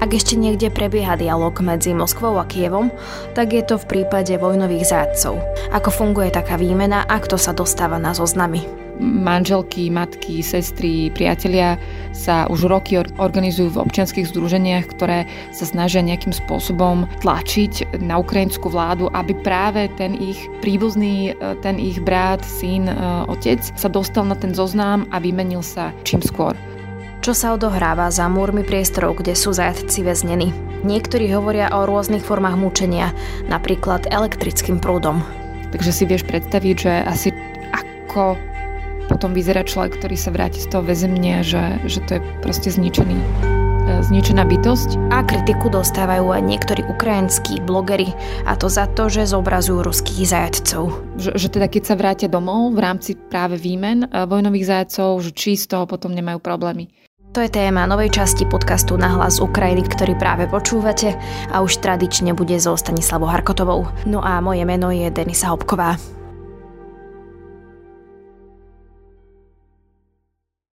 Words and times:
Ak 0.00 0.16
ešte 0.16 0.32
niekde 0.32 0.72
prebieha 0.72 1.12
dialog 1.20 1.52
medzi 1.60 1.92
Moskvou 1.92 2.40
a 2.40 2.48
Kievom, 2.48 2.88
tak 3.36 3.52
je 3.52 3.60
to 3.60 3.76
v 3.76 3.84
prípade 3.84 4.32
vojnových 4.32 4.88
zádcov. 4.88 5.36
Ako 5.76 5.92
funguje 5.92 6.32
taká 6.32 6.56
výmena 6.56 7.04
a 7.04 7.20
kto 7.20 7.36
sa 7.36 7.52
dostáva 7.52 8.00
na 8.00 8.16
zoznamy? 8.16 8.64
Manželky, 9.00 9.92
matky, 9.92 10.40
sestry, 10.40 11.12
priatelia 11.12 11.76
sa 12.16 12.48
už 12.48 12.68
roky 12.68 12.96
organizujú 13.00 13.76
v 13.76 13.80
občianských 13.84 14.28
združeniach, 14.32 14.88
ktoré 14.92 15.28
sa 15.52 15.68
snažia 15.68 16.00
nejakým 16.00 16.32
spôsobom 16.32 17.04
tlačiť 17.20 18.00
na 18.00 18.20
ukrajinskú 18.20 18.72
vládu, 18.72 19.12
aby 19.12 19.36
práve 19.44 19.92
ten 20.00 20.16
ich 20.16 20.48
príbuzný, 20.64 21.36
ten 21.60 21.76
ich 21.76 22.00
brat, 22.00 22.40
syn, 22.40 22.88
otec 23.28 23.60
sa 23.76 23.88
dostal 23.92 24.24
na 24.24 24.36
ten 24.36 24.56
zoznam 24.56 25.04
a 25.12 25.20
vymenil 25.20 25.60
sa 25.60 25.92
čím 26.08 26.24
skôr 26.24 26.56
čo 27.20 27.36
sa 27.36 27.52
odohráva 27.52 28.08
za 28.08 28.24
múrmi 28.32 28.64
priestorov, 28.64 29.20
kde 29.20 29.36
sú 29.36 29.52
zajatci 29.52 30.00
väznení. 30.00 30.56
Niektorí 30.80 31.28
hovoria 31.36 31.68
o 31.76 31.84
rôznych 31.84 32.24
formách 32.24 32.56
mučenia, 32.56 33.12
napríklad 33.44 34.08
elektrickým 34.08 34.80
prúdom. 34.80 35.20
Takže 35.70 35.92
si 35.92 36.04
vieš 36.08 36.24
predstaviť, 36.24 36.74
že 36.80 36.92
asi 37.04 37.28
ako 37.76 38.40
potom 39.12 39.36
vyzerá 39.36 39.66
človek, 39.66 40.00
ktorý 40.00 40.16
sa 40.16 40.32
vráti 40.32 40.64
z 40.64 40.70
toho 40.72 40.86
väzemnia, 40.86 41.44
že, 41.44 41.82
že 41.84 42.00
to 42.08 42.16
je 42.16 42.20
proste 42.40 42.72
zničený 42.72 43.18
e, 43.18 43.26
zničená 44.06 44.46
bytosť. 44.46 45.12
A 45.12 45.26
kritiku 45.26 45.68
dostávajú 45.68 46.30
aj 46.30 46.42
niektorí 46.46 46.82
ukrajinskí 46.88 47.58
blogery, 47.66 48.14
a 48.46 48.54
to 48.54 48.70
za 48.70 48.86
to, 48.94 49.10
že 49.10 49.34
zobrazujú 49.34 49.82
ruských 49.82 50.30
zajatcov. 50.30 50.94
Že, 51.18 51.30
že 51.36 51.48
teda 51.50 51.66
keď 51.66 51.82
sa 51.84 51.94
vrátia 51.98 52.28
domov 52.30 52.72
v 52.72 52.80
rámci 52.80 53.18
práve 53.18 53.58
výmen 53.58 54.06
e, 54.06 54.24
vojnových 54.24 54.68
zajacov, 54.70 55.26
že 55.26 55.30
či 55.34 55.58
z 55.58 55.68
toho 55.68 55.84
potom 55.90 56.14
nemajú 56.14 56.38
problémy. 56.38 57.09
To 57.30 57.38
je 57.38 57.46
téma 57.46 57.86
novej 57.86 58.10
časti 58.10 58.42
podcastu 58.42 58.98
Na 58.98 59.06
hlas 59.14 59.38
Ukrajiny, 59.38 59.86
ktorý 59.86 60.18
práve 60.18 60.50
počúvate 60.50 61.14
a 61.54 61.62
už 61.62 61.78
tradične 61.78 62.34
bude 62.34 62.58
so 62.58 62.74
Stanislavou 62.74 63.30
Harkotovou. 63.30 63.86
No 64.02 64.18
a 64.18 64.42
moje 64.42 64.66
meno 64.66 64.90
je 64.90 65.06
Denisa 65.14 65.54
Hopková. 65.54 65.94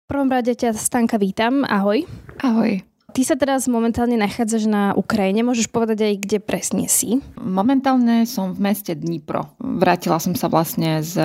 V 0.01 0.05
prvom 0.09 0.33
rade 0.33 0.57
ťa 0.57 0.73
Stanka 0.73 1.21
vítam, 1.21 1.61
ahoj. 1.61 2.09
Ahoj. 2.41 2.81
Ty 3.13 3.21
sa 3.21 3.37
teraz 3.37 3.69
momentálne 3.69 4.17
nachádzaš 4.17 4.65
na 4.65 4.97
Ukrajine, 4.97 5.45
môžeš 5.45 5.69
povedať 5.69 6.09
aj, 6.09 6.13
kde 6.25 6.37
presne 6.41 6.89
si? 6.89 7.21
Momentálne 7.37 8.25
som 8.25 8.57
v 8.57 8.65
meste 8.65 8.97
Dnipro. 8.97 9.53
Vrátila 9.61 10.17
som 10.17 10.33
sa 10.33 10.49
vlastne 10.49 11.05
z, 11.05 11.21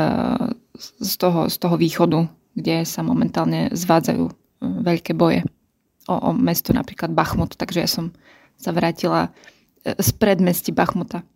z, 0.77 1.13
toho, 1.17 1.49
z 1.49 1.57
toho 1.57 1.81
východu, 1.81 2.29
kde 2.53 2.85
sa 2.85 3.01
momentálne 3.01 3.73
zvádzajú 3.73 4.42
veľké 4.63 5.13
boje 5.19 5.43
o, 6.07 6.15
o 6.15 6.31
mesto 6.33 6.71
napríklad 6.71 7.11
Bachmut, 7.11 7.59
takže 7.59 7.79
ja 7.83 7.89
som 7.91 8.15
sa 8.57 8.71
vrátila 8.71 9.35
e, 9.83 9.99
z 9.99 10.09
predmestí 10.15 10.71
Bachmuta. 10.71 11.27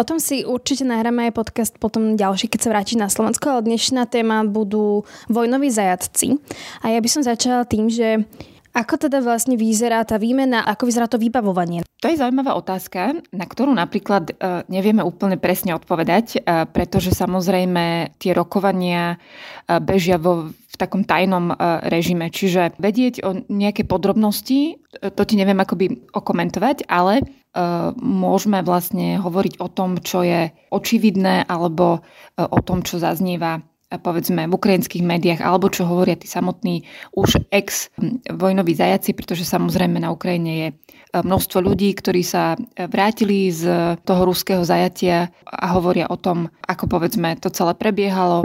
O 0.00 0.02
tom 0.04 0.16
si 0.16 0.48
určite 0.48 0.80
nahráme 0.88 1.28
aj 1.28 1.36
podcast 1.36 1.74
potom 1.76 2.16
ďalší, 2.16 2.48
keď 2.48 2.60
sa 2.64 2.72
vrátiš 2.72 2.96
na 2.96 3.12
Slovensko, 3.12 3.52
ale 3.52 3.68
dnešná 3.68 4.08
téma 4.08 4.40
budú 4.48 5.04
vojnoví 5.28 5.68
zajatci. 5.68 6.40
A 6.80 6.96
ja 6.96 6.98
by 7.04 7.08
som 7.12 7.20
začala 7.20 7.68
tým, 7.68 7.92
že 7.92 8.24
ako 8.72 9.08
teda 9.08 9.24
vlastne 9.24 9.56
vyzerá 9.56 10.04
tá 10.04 10.20
výmena, 10.20 10.64
ako 10.64 10.88
vyzerá 10.88 11.06
to 11.08 11.20
vybavovanie? 11.20 11.82
To 11.98 12.06
je 12.06 12.20
zaujímavá 12.20 12.54
otázka, 12.54 13.18
na 13.34 13.46
ktorú 13.46 13.74
napríklad 13.74 14.30
uh, 14.32 14.62
nevieme 14.70 15.02
úplne 15.02 15.34
presne 15.34 15.74
odpovedať, 15.74 16.26
uh, 16.38 16.64
pretože 16.70 17.10
samozrejme 17.10 18.16
tie 18.22 18.32
rokovania 18.36 19.18
uh, 19.18 19.82
bežia 19.82 20.20
vo, 20.20 20.54
v 20.54 20.76
takom 20.78 21.02
tajnom 21.02 21.58
režime. 21.90 22.30
Čiže 22.30 22.78
vedieť 22.78 23.26
o 23.26 23.42
nejaké 23.50 23.82
podrobnosti, 23.82 24.78
to 24.94 25.22
ti 25.26 25.34
neviem 25.34 25.58
akoby 25.58 26.06
okomentovať, 26.14 26.86
ale 26.86 27.26
môžeme 27.98 28.62
vlastne 28.62 29.18
hovoriť 29.18 29.58
o 29.58 29.66
tom, 29.66 29.98
čo 29.98 30.22
je 30.22 30.54
očividné 30.70 31.50
alebo 31.50 32.06
o 32.38 32.58
tom, 32.62 32.86
čo 32.86 33.02
zaznieva 33.02 33.58
povedzme 33.96 34.44
v 34.44 34.52
ukrajinských 34.52 35.00
médiách, 35.00 35.40
alebo 35.40 35.72
čo 35.72 35.88
hovoria 35.88 36.12
tí 36.12 36.28
samotní 36.28 36.84
už 37.16 37.40
ex 37.48 37.88
vojnoví 38.28 38.76
zajaci, 38.76 39.16
pretože 39.16 39.48
samozrejme 39.48 39.96
na 39.96 40.12
Ukrajine 40.12 40.52
je 40.52 40.68
e, 40.68 40.74
množstvo 41.24 41.64
ľudí, 41.64 41.96
ktorí 41.96 42.20
sa 42.20 42.52
e, 42.52 42.84
vrátili 42.84 43.48
z 43.48 43.96
toho 44.04 44.28
ruského 44.28 44.60
zajatia 44.60 45.32
a 45.48 45.72
hovoria 45.72 46.04
o 46.12 46.20
tom, 46.20 46.52
ako 46.68 46.84
povedzme 46.84 47.40
to 47.40 47.48
celé 47.48 47.72
prebiehalo. 47.72 48.44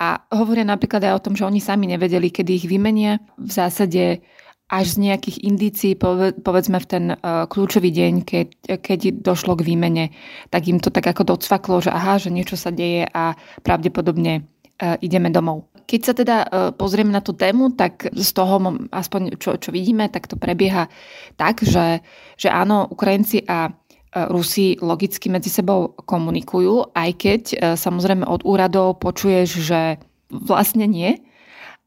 A 0.00 0.24
hovoria 0.32 0.64
napríklad 0.64 1.04
aj 1.04 1.14
o 1.20 1.24
tom, 1.28 1.36
že 1.36 1.44
oni 1.44 1.60
sami 1.60 1.84
nevedeli, 1.84 2.32
kedy 2.32 2.64
ich 2.64 2.66
vymenia. 2.72 3.20
V 3.36 3.52
zásade 3.52 4.24
až 4.72 4.96
z 4.96 5.12
nejakých 5.12 5.44
indícií, 5.44 5.92
povedzme 6.40 6.80
v 6.80 6.86
ten 6.88 7.04
uh, 7.12 7.44
kľúčový 7.44 7.92
deň, 7.92 8.12
keď, 8.24 8.48
keď 8.80 9.00
došlo 9.20 9.60
k 9.60 9.66
výmene, 9.66 10.14
tak 10.48 10.72
im 10.72 10.80
to 10.80 10.88
tak 10.88 11.04
ako 11.04 11.36
docvaklo, 11.36 11.84
že 11.84 11.92
aha, 11.92 12.16
že 12.16 12.32
niečo 12.32 12.56
sa 12.56 12.72
deje 12.72 13.04
a 13.12 13.36
pravdepodobne 13.60 14.46
E, 14.46 14.59
ideme 15.00 15.28
domov. 15.28 15.68
Keď 15.84 16.00
sa 16.00 16.14
teda 16.14 16.36
e, 16.40 16.46
pozrieme 16.72 17.12
na 17.12 17.20
tú 17.20 17.34
tému, 17.36 17.74
tak 17.74 18.08
z 18.10 18.30
toho, 18.32 18.56
aspoň 18.94 19.36
čo, 19.36 19.58
čo 19.58 19.70
vidíme, 19.74 20.08
tak 20.08 20.30
to 20.30 20.38
prebieha 20.38 20.88
tak, 21.34 21.60
že, 21.60 22.00
že 22.38 22.48
áno, 22.48 22.86
Ukrajinci 22.88 23.44
a 23.44 23.68
e, 23.68 23.70
Rusi 24.30 24.78
logicky 24.80 25.28
medzi 25.28 25.50
sebou 25.50 25.92
komunikujú, 26.06 26.94
aj 26.94 27.10
keď 27.18 27.42
samozrejme 27.76 28.24
od 28.24 28.46
úradov 28.46 29.02
počuješ, 29.02 29.48
že 29.60 29.80
vlastne 30.30 30.86
nie, 30.86 31.18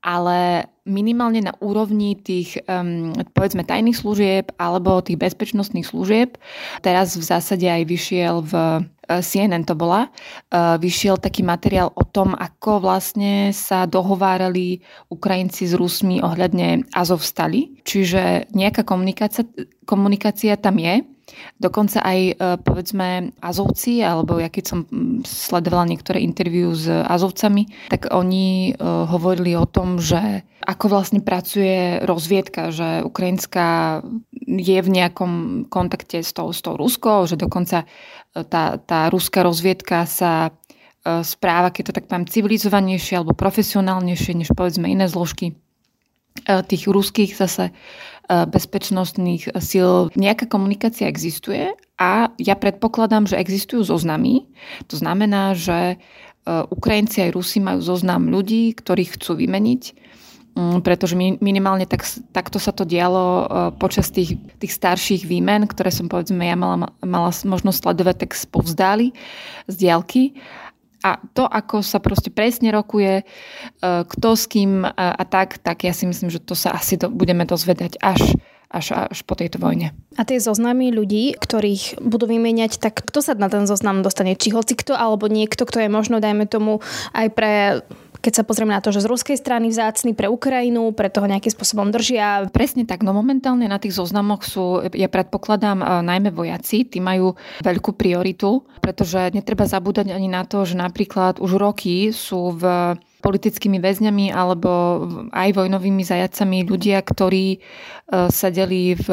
ale 0.03 0.67
minimálne 0.83 1.39
na 1.39 1.55
úrovni 1.63 2.19
tých, 2.19 2.59
um, 2.67 3.15
povedzme, 3.31 3.63
tajných 3.63 3.95
služieb 3.95 4.51
alebo 4.59 4.99
tých 4.99 5.15
bezpečnostných 5.15 5.87
služieb. 5.87 6.35
Teraz 6.83 7.15
v 7.15 7.23
zásade 7.23 7.63
aj 7.63 7.87
vyšiel 7.87 8.43
v 8.43 8.53
uh, 8.53 8.83
CNN 9.23 9.63
to 9.63 9.79
bola, 9.79 10.11
uh, 10.51 10.75
vyšiel 10.75 11.15
taký 11.15 11.47
materiál 11.47 11.95
o 11.95 12.03
tom, 12.03 12.35
ako 12.35 12.83
vlastne 12.83 13.55
sa 13.55 13.87
dohovárali 13.87 14.83
Ukrajinci 15.07 15.71
s 15.71 15.73
Rusmi 15.73 16.19
ohľadne 16.19 16.83
Azovstali. 16.91 17.79
Čiže 17.87 18.51
nejaká 18.51 18.83
komunikácia, 18.83 19.47
komunikácia 19.87 20.59
tam 20.59 20.83
je, 20.83 21.07
Dokonca 21.55 22.03
aj 22.03 22.19
e, 22.19 22.33
povedzme 22.59 23.31
Azovci, 23.39 24.03
alebo 24.03 24.37
ja 24.41 24.51
keď 24.51 24.63
som 24.67 24.79
sledovala 25.23 25.87
niektoré 25.87 26.19
interviu 26.19 26.75
s 26.75 26.91
Azovcami, 26.91 27.87
tak 27.87 28.11
oni 28.11 28.71
e, 28.71 28.83
hovorili 28.83 29.55
o 29.55 29.63
tom, 29.63 30.03
že 30.03 30.43
ako 30.63 30.91
vlastne 30.91 31.23
pracuje 31.23 32.03
rozviedka, 32.03 32.71
že 32.71 33.03
Ukrajinská 33.07 33.99
je 34.43 34.79
v 34.79 34.89
nejakom 34.91 35.65
kontakte 35.67 36.23
s 36.23 36.35
tou, 36.35 36.51
s 36.51 36.59
tou 36.59 36.75
Ruskou, 36.75 37.23
že 37.23 37.39
dokonca 37.39 37.87
e, 38.35 38.43
tá, 38.43 38.75
tá 38.79 39.07
ruská 39.07 39.43
rozviedka 39.43 40.03
sa 40.03 40.51
správa, 41.03 41.67
keď 41.67 41.91
to 41.91 41.95
tak 41.99 42.07
poviem, 42.07 42.31
civilizovanejšie 42.31 43.19
alebo 43.19 43.35
profesionálnejšie 43.35 44.39
než 44.39 44.55
povedzme 44.55 44.87
iné 44.87 45.11
zložky 45.11 45.51
tých 46.43 46.87
ruských 46.87 47.35
zase 47.35 47.75
bezpečnostných 48.49 49.53
síl 49.61 50.09
nejaká 50.17 50.49
komunikácia 50.49 51.09
existuje 51.09 51.73
a 51.99 52.33
ja 52.41 52.55
predpokladám, 52.57 53.29
že 53.29 53.39
existujú 53.39 53.85
zoznamy. 53.85 54.49
To 54.89 54.95
znamená, 54.97 55.53
že 55.53 55.95
eh, 55.95 55.97
Ukrajinci 56.69 57.29
aj 57.29 57.33
Rusi 57.35 57.59
majú 57.61 57.79
zoznam 57.79 58.27
ľudí, 58.27 58.73
ktorých 58.73 59.19
chcú 59.19 59.39
vymeniť, 59.39 59.81
mm, 60.57 60.77
pretože 60.81 61.15
minimálne 61.19 61.85
tak, 61.85 62.03
takto 62.33 62.57
sa 62.57 62.73
to 62.73 62.83
dialo 62.83 63.47
počas 63.77 64.09
tých, 64.09 64.37
tých 64.57 64.73
starších 64.73 65.23
výmen, 65.29 65.69
ktoré 65.69 65.93
som 65.93 66.09
povedzme 66.09 66.43
ja 66.43 66.57
mala, 66.57 66.89
mala 67.01 67.31
možnosť 67.31 67.79
sledovať 67.79 68.15
tak 68.27 68.31
spovzdáli 68.33 69.13
z 69.69 69.73
diálky 69.77 70.37
a 71.03 71.19
to, 71.35 71.43
ako 71.43 71.83
sa 71.83 71.99
proste 71.99 72.31
presne 72.31 72.71
rokuje, 72.71 73.21
e, 73.21 73.23
kto 73.83 74.29
s 74.39 74.47
kým 74.47 74.87
a, 74.87 74.91
a 74.95 75.23
tak, 75.27 75.59
tak 75.59 75.83
ja 75.83 75.91
si 75.91 76.07
myslím, 76.07 76.31
že 76.31 76.39
to 76.39 76.55
sa 76.55 76.71
asi 76.71 76.95
do, 76.95 77.11
budeme 77.11 77.43
dozvedať 77.43 77.99
až, 77.99 78.39
až, 78.71 79.11
až 79.11 79.19
po 79.27 79.35
tejto 79.35 79.59
vojne. 79.59 79.91
A 80.15 80.23
tie 80.23 80.39
zoznamy 80.39 80.95
ľudí, 80.95 81.35
ktorých 81.35 81.99
budú 81.99 82.31
vymieňať, 82.31 82.79
tak 82.79 83.03
kto 83.03 83.19
sa 83.19 83.35
na 83.35 83.51
ten 83.51 83.67
zoznam 83.67 83.99
dostane? 83.99 84.39
Či 84.39 84.55
hoci 84.55 84.73
kto, 84.79 84.95
alebo 84.95 85.27
niekto, 85.27 85.67
kto 85.67 85.83
je 85.83 85.89
možno, 85.91 86.23
dajme 86.23 86.47
tomu, 86.47 86.79
aj 87.11 87.27
pre 87.35 87.83
keď 88.23 88.33
sa 88.39 88.47
pozrieme 88.47 88.71
na 88.71 88.79
to, 88.79 88.95
že 88.95 89.03
z 89.03 89.11
ruskej 89.11 89.35
strany 89.35 89.67
vzácny 89.67 90.15
pre 90.15 90.31
Ukrajinu, 90.31 90.95
pre 90.95 91.11
toho 91.11 91.27
nejakým 91.27 91.51
spôsobom 91.51 91.91
držia. 91.91 92.47
Presne 92.55 92.87
tak, 92.87 93.03
no 93.03 93.11
momentálne 93.11 93.67
na 93.67 93.75
tých 93.83 93.99
zoznamoch 93.99 94.47
sú, 94.47 94.79
ja 94.95 95.11
predpokladám, 95.11 95.83
e, 95.83 95.85
najmä 96.07 96.31
vojaci, 96.31 96.87
tí 96.87 97.03
majú 97.03 97.35
veľkú 97.59 97.91
prioritu, 97.99 98.63
pretože 98.79 99.35
netreba 99.35 99.67
zabúdať 99.67 100.15
ani 100.15 100.31
na 100.31 100.47
to, 100.47 100.63
že 100.63 100.79
napríklad 100.79 101.43
už 101.43 101.59
roky 101.59 102.15
sú 102.15 102.55
v 102.55 102.95
politickými 103.19 103.79
väzňami 103.79 104.31
alebo 104.31 104.71
aj 105.31 105.49
vojnovými 105.55 106.03
zajacami 106.03 106.63
ľudia, 106.63 107.03
ktorí 107.03 107.47
e, 107.55 107.57
sedeli 108.31 108.95
v 108.95 109.07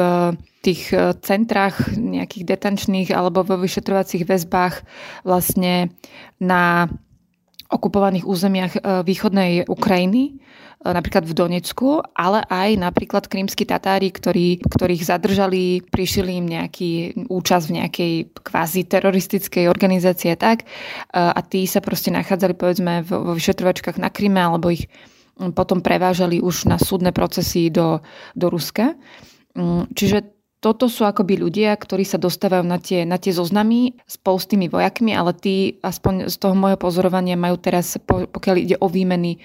tých 0.63 0.95
e, 0.95 1.15
centrách 1.19 1.99
nejakých 1.99 2.47
detančných 2.47 3.11
alebo 3.11 3.43
vo 3.43 3.59
vyšetrovacích 3.59 4.23
väzbách 4.23 4.87
vlastne 5.27 5.91
na 6.39 6.87
okupovaných 7.71 8.27
územiach 8.27 8.73
východnej 9.07 9.65
Ukrajiny, 9.65 10.37
napríklad 10.81 11.29
v 11.29 11.37
Donecku, 11.37 12.01
ale 12.17 12.41
aj 12.49 12.75
napríklad 12.81 13.29
krímsky 13.29 13.69
Tatári, 13.69 14.09
ktorí, 14.09 14.65
ktorých 14.65 15.05
zadržali, 15.05 15.85
prišli 15.85 16.41
im 16.41 16.47
nejaký 16.49 17.23
účasť 17.29 17.65
v 17.69 17.75
nejakej 17.79 18.13
kvázi 18.41 18.81
teroristickej 18.89 19.69
organizácie 19.69 20.33
tak 20.33 20.65
a 21.13 21.37
tí 21.45 21.69
sa 21.69 21.85
proste 21.85 22.09
nachádzali 22.09 22.57
povedzme 22.57 23.05
vo 23.05 23.37
vyšetrovačkách 23.37 24.01
na 24.01 24.09
Kríme 24.09 24.41
alebo 24.41 24.73
ich 24.73 24.89
potom 25.49 25.81
prevážali 25.81 26.37
už 26.37 26.69
na 26.69 26.77
súdne 26.77 27.09
procesy 27.09 27.73
do, 27.73 28.03
do 28.37 28.53
Ruska. 28.53 28.93
Mm, 29.57 29.89
čiže 29.97 30.40
toto 30.61 30.85
sú 30.85 31.09
akoby 31.09 31.41
ľudia, 31.41 31.73
ktorí 31.73 32.05
sa 32.05 32.21
dostávajú 32.21 32.61
na 32.61 32.77
tie, 32.77 33.01
na 33.01 33.17
tie 33.17 33.33
zoznamy 33.33 33.97
spolu 34.05 34.37
s 34.37 34.45
tými 34.45 34.69
vojakmi, 34.69 35.11
ale 35.11 35.33
tí, 35.33 35.81
aspoň 35.81 36.29
z 36.29 36.37
toho 36.37 36.53
môjho 36.53 36.77
pozorovania, 36.77 37.33
majú 37.33 37.57
teraz, 37.57 37.97
pokiaľ 38.05 38.55
ide 38.61 38.77
o 38.77 38.85
výmeny, 38.85 39.41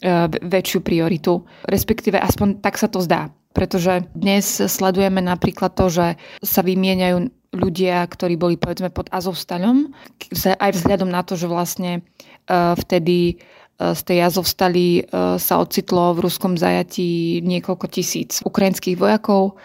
E, 0.00 0.32
väčšiu 0.32 0.80
prioritu. 0.80 1.44
Respektíve 1.68 2.16
aspoň 2.16 2.64
tak 2.64 2.80
sa 2.80 2.88
to 2.88 3.04
zdá. 3.04 3.28
Pretože 3.52 4.08
dnes 4.16 4.48
sledujeme 4.48 5.20
napríklad 5.20 5.76
to, 5.76 5.92
že 5.92 6.06
sa 6.40 6.64
vymieňajú 6.64 7.28
ľudia, 7.52 8.00
ktorí 8.08 8.40
boli 8.40 8.56
povedzme 8.56 8.88
pod 8.88 9.12
Azovstalom, 9.12 9.92
aj 10.40 10.70
vzhľadom 10.72 11.10
na 11.12 11.20
to, 11.20 11.36
že 11.36 11.52
vlastne 11.52 12.00
e, 12.00 12.00
vtedy 12.80 13.36
e, 13.36 13.92
z 13.92 14.00
tej 14.00 14.18
Azovstali 14.24 15.04
sa 15.36 15.60
ocitlo 15.60 16.16
v 16.16 16.24
ruskom 16.24 16.56
zajatí 16.56 17.44
niekoľko 17.44 17.86
tisíc 17.92 18.40
ukrajinských 18.40 18.96
vojakov 18.96 19.60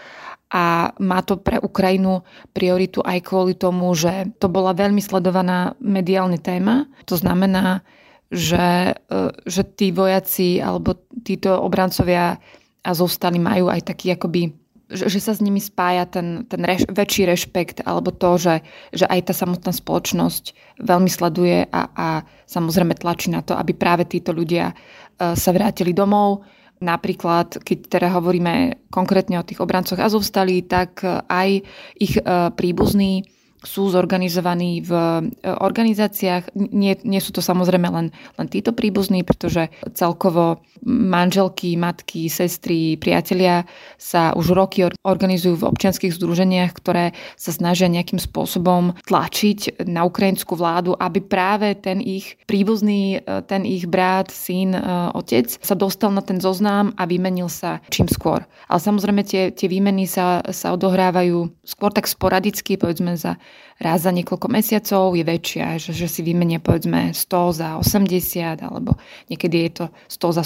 a 0.55 0.95
má 1.03 1.19
to 1.19 1.35
pre 1.35 1.59
Ukrajinu 1.59 2.23
prioritu 2.55 3.03
aj 3.03 3.27
kvôli 3.27 3.59
tomu, 3.59 3.91
že 3.91 4.31
to 4.39 4.47
bola 4.47 4.71
veľmi 4.71 5.03
sledovaná 5.03 5.75
mediálna 5.83 6.39
téma. 6.39 6.87
To 7.11 7.19
znamená, 7.19 7.83
že, 8.31 8.95
e, 8.95 9.19
že 9.43 9.67
tí 9.75 9.91
vojaci 9.91 10.63
alebo 10.63 10.95
títo 11.27 11.59
obrancovia 11.59 12.39
a 12.85 12.91
zostali 12.95 13.35
majú 13.35 13.67
aj 13.67 13.83
taký 13.83 14.15
akoby 14.15 14.55
že, 14.85 15.09
že 15.09 15.17
sa 15.17 15.33
s 15.33 15.41
nimi 15.41 15.57
spája 15.57 16.05
ten, 16.05 16.45
ten 16.45 16.61
reš, 16.61 16.85
väčší 16.85 17.25
rešpekt 17.25 17.81
alebo 17.89 18.13
to, 18.13 18.37
že, 18.37 18.55
že 18.93 19.09
aj 19.09 19.33
tá 19.33 19.33
samotná 19.33 19.73
spoločnosť 19.73 20.53
veľmi 20.77 21.09
sleduje 21.09 21.65
a, 21.73 21.81
a 21.89 22.07
samozrejme 22.45 22.93
tlačí 22.93 23.33
na 23.33 23.41
to, 23.41 23.57
aby 23.57 23.73
práve 23.73 24.05
títo 24.05 24.29
ľudia 24.29 24.77
uh, 24.77 25.33
sa 25.33 25.49
vrátili 25.49 25.89
domov. 25.89 26.45
Napríklad, 26.83 27.63
keď 27.63 27.77
teda 27.87 28.07
hovoríme 28.11 28.87
konkrétne 28.91 29.39
o 29.39 29.47
tých 29.47 29.63
obrancoch 29.63 29.99
Azovstali, 29.99 30.65
tak 30.67 31.03
aj 31.07 31.63
ich 31.95 32.19
uh, 32.19 32.51
príbuzní 32.51 33.34
sú 33.65 33.89
zorganizovaní 33.89 34.79
v 34.85 34.91
e, 34.93 35.01
organizáciách. 35.49 36.53
Nie, 36.55 36.95
nie 37.01 37.19
sú 37.19 37.33
to 37.33 37.41
samozrejme 37.41 37.89
len, 37.89 38.07
len 38.37 38.47
títo 38.47 38.71
príbuzní, 38.71 39.25
pretože 39.25 39.73
celkovo 39.97 40.61
manželky, 40.85 41.73
matky, 41.75 42.29
sestry, 42.29 42.95
priatelia 42.95 43.65
sa 43.97 44.31
už 44.37 44.53
roky 44.53 44.85
organizujú 45.01 45.65
v 45.65 45.67
občianských 45.73 46.13
združeniach, 46.13 46.71
ktoré 46.77 47.17
sa 47.35 47.49
snažia 47.49 47.89
nejakým 47.89 48.21
spôsobom 48.21 48.93
tlačiť 49.09 49.89
na 49.89 50.05
ukrajinskú 50.05 50.53
vládu, 50.53 50.93
aby 50.95 51.19
práve 51.25 51.73
ten 51.75 51.97
ich 51.99 52.37
príbuzný, 52.45 53.25
e, 53.25 53.41
ten 53.49 53.65
ich 53.65 53.89
brat, 53.89 54.29
syn, 54.29 54.77
e, 54.77 54.81
otec 55.17 55.49
sa 55.49 55.73
dostal 55.73 56.13
na 56.13 56.21
ten 56.21 56.37
zoznam 56.37 56.93
a 56.95 57.09
vymenil 57.09 57.49
sa 57.49 57.81
čím 57.89 58.05
skôr. 58.05 58.45
Ale 58.69 58.79
samozrejme 58.79 59.25
tie, 59.25 59.49
tie 59.49 59.65
výmeny 59.65 60.05
sa, 60.05 60.45
sa 60.53 60.71
odohrávajú 60.77 61.49
skôr 61.65 61.89
tak 61.89 62.05
sporadicky, 62.05 62.77
povedzme 62.77 63.17
za 63.17 63.41
raz 63.79 64.07
za 64.07 64.11
niekoľko 64.15 64.47
mesiacov 64.47 65.19
je 65.19 65.23
väčšia, 65.27 65.65
že, 65.79 65.91
že 65.91 66.07
si 66.07 66.23
vymenia 66.23 66.63
povedzme 66.63 67.11
100 67.11 67.59
za 67.59 67.69
80 67.83 68.63
alebo 68.63 68.95
niekedy 69.27 69.67
je 69.67 69.71
to 69.83 69.85
100 70.07 70.37
za 70.39 70.43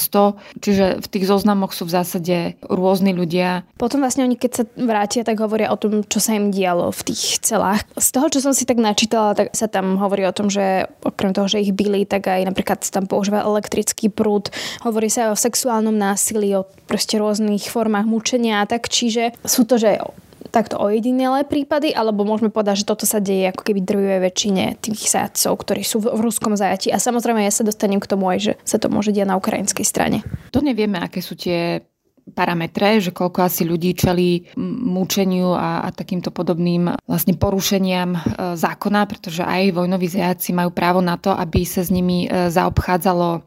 100. 0.57 0.63
Čiže 0.65 0.85
v 0.97 1.07
tých 1.07 1.25
zoznamoch 1.29 1.77
sú 1.77 1.85
v 1.85 1.93
zásade 1.93 2.37
rôzni 2.65 3.13
ľudia. 3.13 3.69
Potom 3.77 4.01
vlastne 4.01 4.25
oni 4.25 4.33
keď 4.33 4.51
sa 4.51 4.63
vrátia, 4.73 5.21
tak 5.21 5.37
hovoria 5.37 5.69
o 5.69 5.77
tom, 5.77 6.01
čo 6.05 6.17
sa 6.17 6.33
im 6.33 6.49
dialo 6.49 6.89
v 6.89 7.01
tých 7.13 7.43
celách. 7.45 7.85
Z 7.93 8.09
toho, 8.17 8.27
čo 8.33 8.39
som 8.41 8.53
si 8.55 8.65
tak 8.65 8.81
načítala, 8.81 9.37
tak 9.37 9.53
sa 9.53 9.69
tam 9.69 10.01
hovorí 10.01 10.25
o 10.25 10.33
tom, 10.33 10.49
že 10.49 10.89
okrem 11.05 11.35
toho, 11.35 11.45
že 11.45 11.61
ich 11.61 11.73
byli, 11.75 12.09
tak 12.09 12.25
aj 12.25 12.49
napríklad 12.49 12.81
tam 12.89 13.05
používa 13.05 13.45
elektrický 13.45 14.09
prúd. 14.09 14.49
Hovorí 14.81 15.11
sa 15.11 15.29
aj 15.29 15.37
o 15.37 15.43
sexuálnom 15.43 15.93
násilí, 15.93 16.57
o 16.57 16.65
proste 16.89 17.21
rôznych 17.21 17.69
formách 17.69 18.09
mučenia 18.09 18.65
a 18.65 18.69
tak. 18.69 18.89
Čiže 18.89 19.37
sú 19.45 19.69
to, 19.69 19.77
že 19.77 20.01
takto 20.49 20.79
ojedinelé 20.79 21.43
prípady, 21.43 21.91
alebo 21.91 22.23
môžeme 22.23 22.47
povedať, 22.47 22.83
že 22.83 22.89
toto 22.89 23.03
sa 23.03 23.19
deje 23.19 23.51
ako 23.51 23.61
keby 23.67 23.83
drvivej 23.83 24.19
väčšine 24.23 24.63
tých 24.79 25.11
zajacov, 25.11 25.53
ktorí 25.59 25.83
sú 25.83 25.99
v, 25.99 26.15
v 26.15 26.19
ruskom 26.23 26.55
zajati. 26.55 26.89
A 26.89 26.97
samozrejme 26.97 27.43
ja 27.43 27.51
sa 27.51 27.67
dostanem 27.67 27.99
k 27.99 28.09
tomu 28.09 28.31
aj, 28.31 28.39
že 28.39 28.53
sa 28.63 28.79
to 28.79 28.87
môže 28.87 29.11
diať 29.11 29.27
na 29.29 29.37
ukrajinskej 29.37 29.85
strane. 29.85 30.23
To 30.55 30.63
nevieme, 30.63 30.97
aké 30.97 31.19
sú 31.19 31.35
tie 31.35 31.83
parametre, 32.31 33.01
že 33.01 33.11
koľko 33.11 33.41
asi 33.41 33.65
ľudí 33.65 33.97
čelí 33.97 34.53
mučeniu 34.85 35.57
a, 35.57 35.83
a 35.85 35.89
takýmto 35.89 36.29
podobným 36.29 36.93
vlastne 37.09 37.35
porušeniam 37.35 38.15
e, 38.15 38.19
zákona, 38.53 39.01
pretože 39.09 39.41
aj 39.41 39.73
vojnoví 39.73 40.07
zajaci 40.07 40.53
majú 40.53 40.69
právo 40.69 41.01
na 41.01 41.17
to, 41.17 41.33
aby 41.33 41.65
sa 41.65 41.81
s 41.81 41.89
nimi 41.89 42.29
e, 42.29 42.53
zaobchádzalo 42.53 43.29
e, 43.33 43.39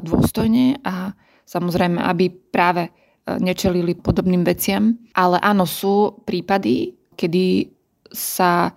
dôstojne 0.00 0.80
a 0.82 1.12
samozrejme, 1.44 2.00
aby 2.00 2.32
práve 2.32 2.88
nečelili 3.26 3.94
podobným 3.94 4.42
veciam. 4.42 4.98
Ale 5.14 5.38
áno, 5.38 5.62
sú 5.68 6.22
prípady, 6.26 6.98
kedy 7.14 7.70
sa, 8.10 8.74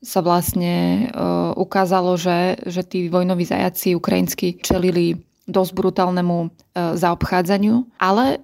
sa 0.00 0.20
vlastne 0.22 1.08
uh, 1.10 1.52
ukázalo, 1.58 2.14
že, 2.16 2.60
že 2.64 2.86
tí 2.86 3.10
vojnoví 3.10 3.44
zajaci 3.44 3.98
ukrajinsky 3.98 4.62
čelili 4.62 5.18
dosť 5.50 5.72
brutálnemu 5.74 6.38
uh, 6.46 6.50
zaobchádzaniu, 6.94 7.98
ale 7.98 8.40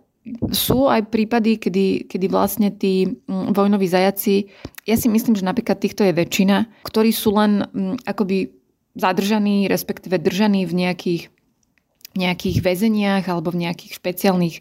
sú 0.51 0.91
aj 0.91 1.07
prípady, 1.15 1.55
kedy, 1.63 2.11
kedy 2.11 2.27
vlastne 2.27 2.75
tí 2.75 3.23
um, 3.31 3.55
vojnoví 3.55 3.87
zajaci, 3.87 4.51
ja 4.83 4.99
si 4.99 5.07
myslím, 5.07 5.39
že 5.39 5.47
napríklad 5.47 5.79
týchto 5.79 6.03
je 6.03 6.15
väčšina, 6.15 6.67
ktorí 6.83 7.15
sú 7.15 7.31
len 7.39 7.63
um, 7.71 7.95
akoby 8.03 8.51
zadržaní, 8.97 9.71
respektíve 9.71 10.19
držaní 10.19 10.67
v 10.67 10.75
nejakých 10.75 11.23
nejakých 12.21 12.59
väzeniach 12.65 13.25
alebo 13.29 13.53
v 13.53 13.69
nejakých 13.69 13.93
špeciálnych 13.97 14.57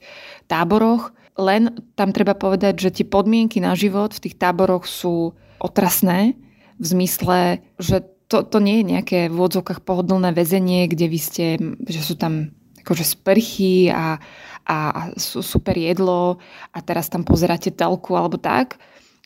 táboroch. 0.48 1.16
Len 1.36 1.76
tam 2.00 2.16
treba 2.16 2.36
povedať, 2.36 2.80
že 2.80 2.96
tie 3.02 3.06
podmienky 3.08 3.60
na 3.60 3.76
život 3.76 4.16
v 4.16 4.24
tých 4.30 4.36
táboroch 4.40 4.88
sú 4.88 5.36
otrasné 5.60 6.36
v 6.80 6.86
zmysle, 6.86 7.64
že 7.80 8.04
to, 8.28 8.42
to 8.44 8.58
nie 8.60 8.82
je 8.82 8.86
nejaké 8.98 9.20
v 9.30 9.38
odzokách 9.38 9.86
pohodlné 9.86 10.34
väzenie, 10.34 10.90
kde 10.90 11.06
vy 11.08 11.20
ste, 11.20 11.46
že 11.86 12.02
sú 12.02 12.18
tam 12.18 12.56
akože 12.86 13.06
sprchy 13.18 13.90
a, 13.90 14.22
a, 14.66 14.78
a 14.94 15.02
super 15.18 15.74
jedlo 15.74 16.38
a 16.70 16.78
teraz 16.86 17.10
tam 17.10 17.26
pozeráte 17.26 17.74
telku 17.74 18.14
alebo 18.14 18.38
tak. 18.38 18.78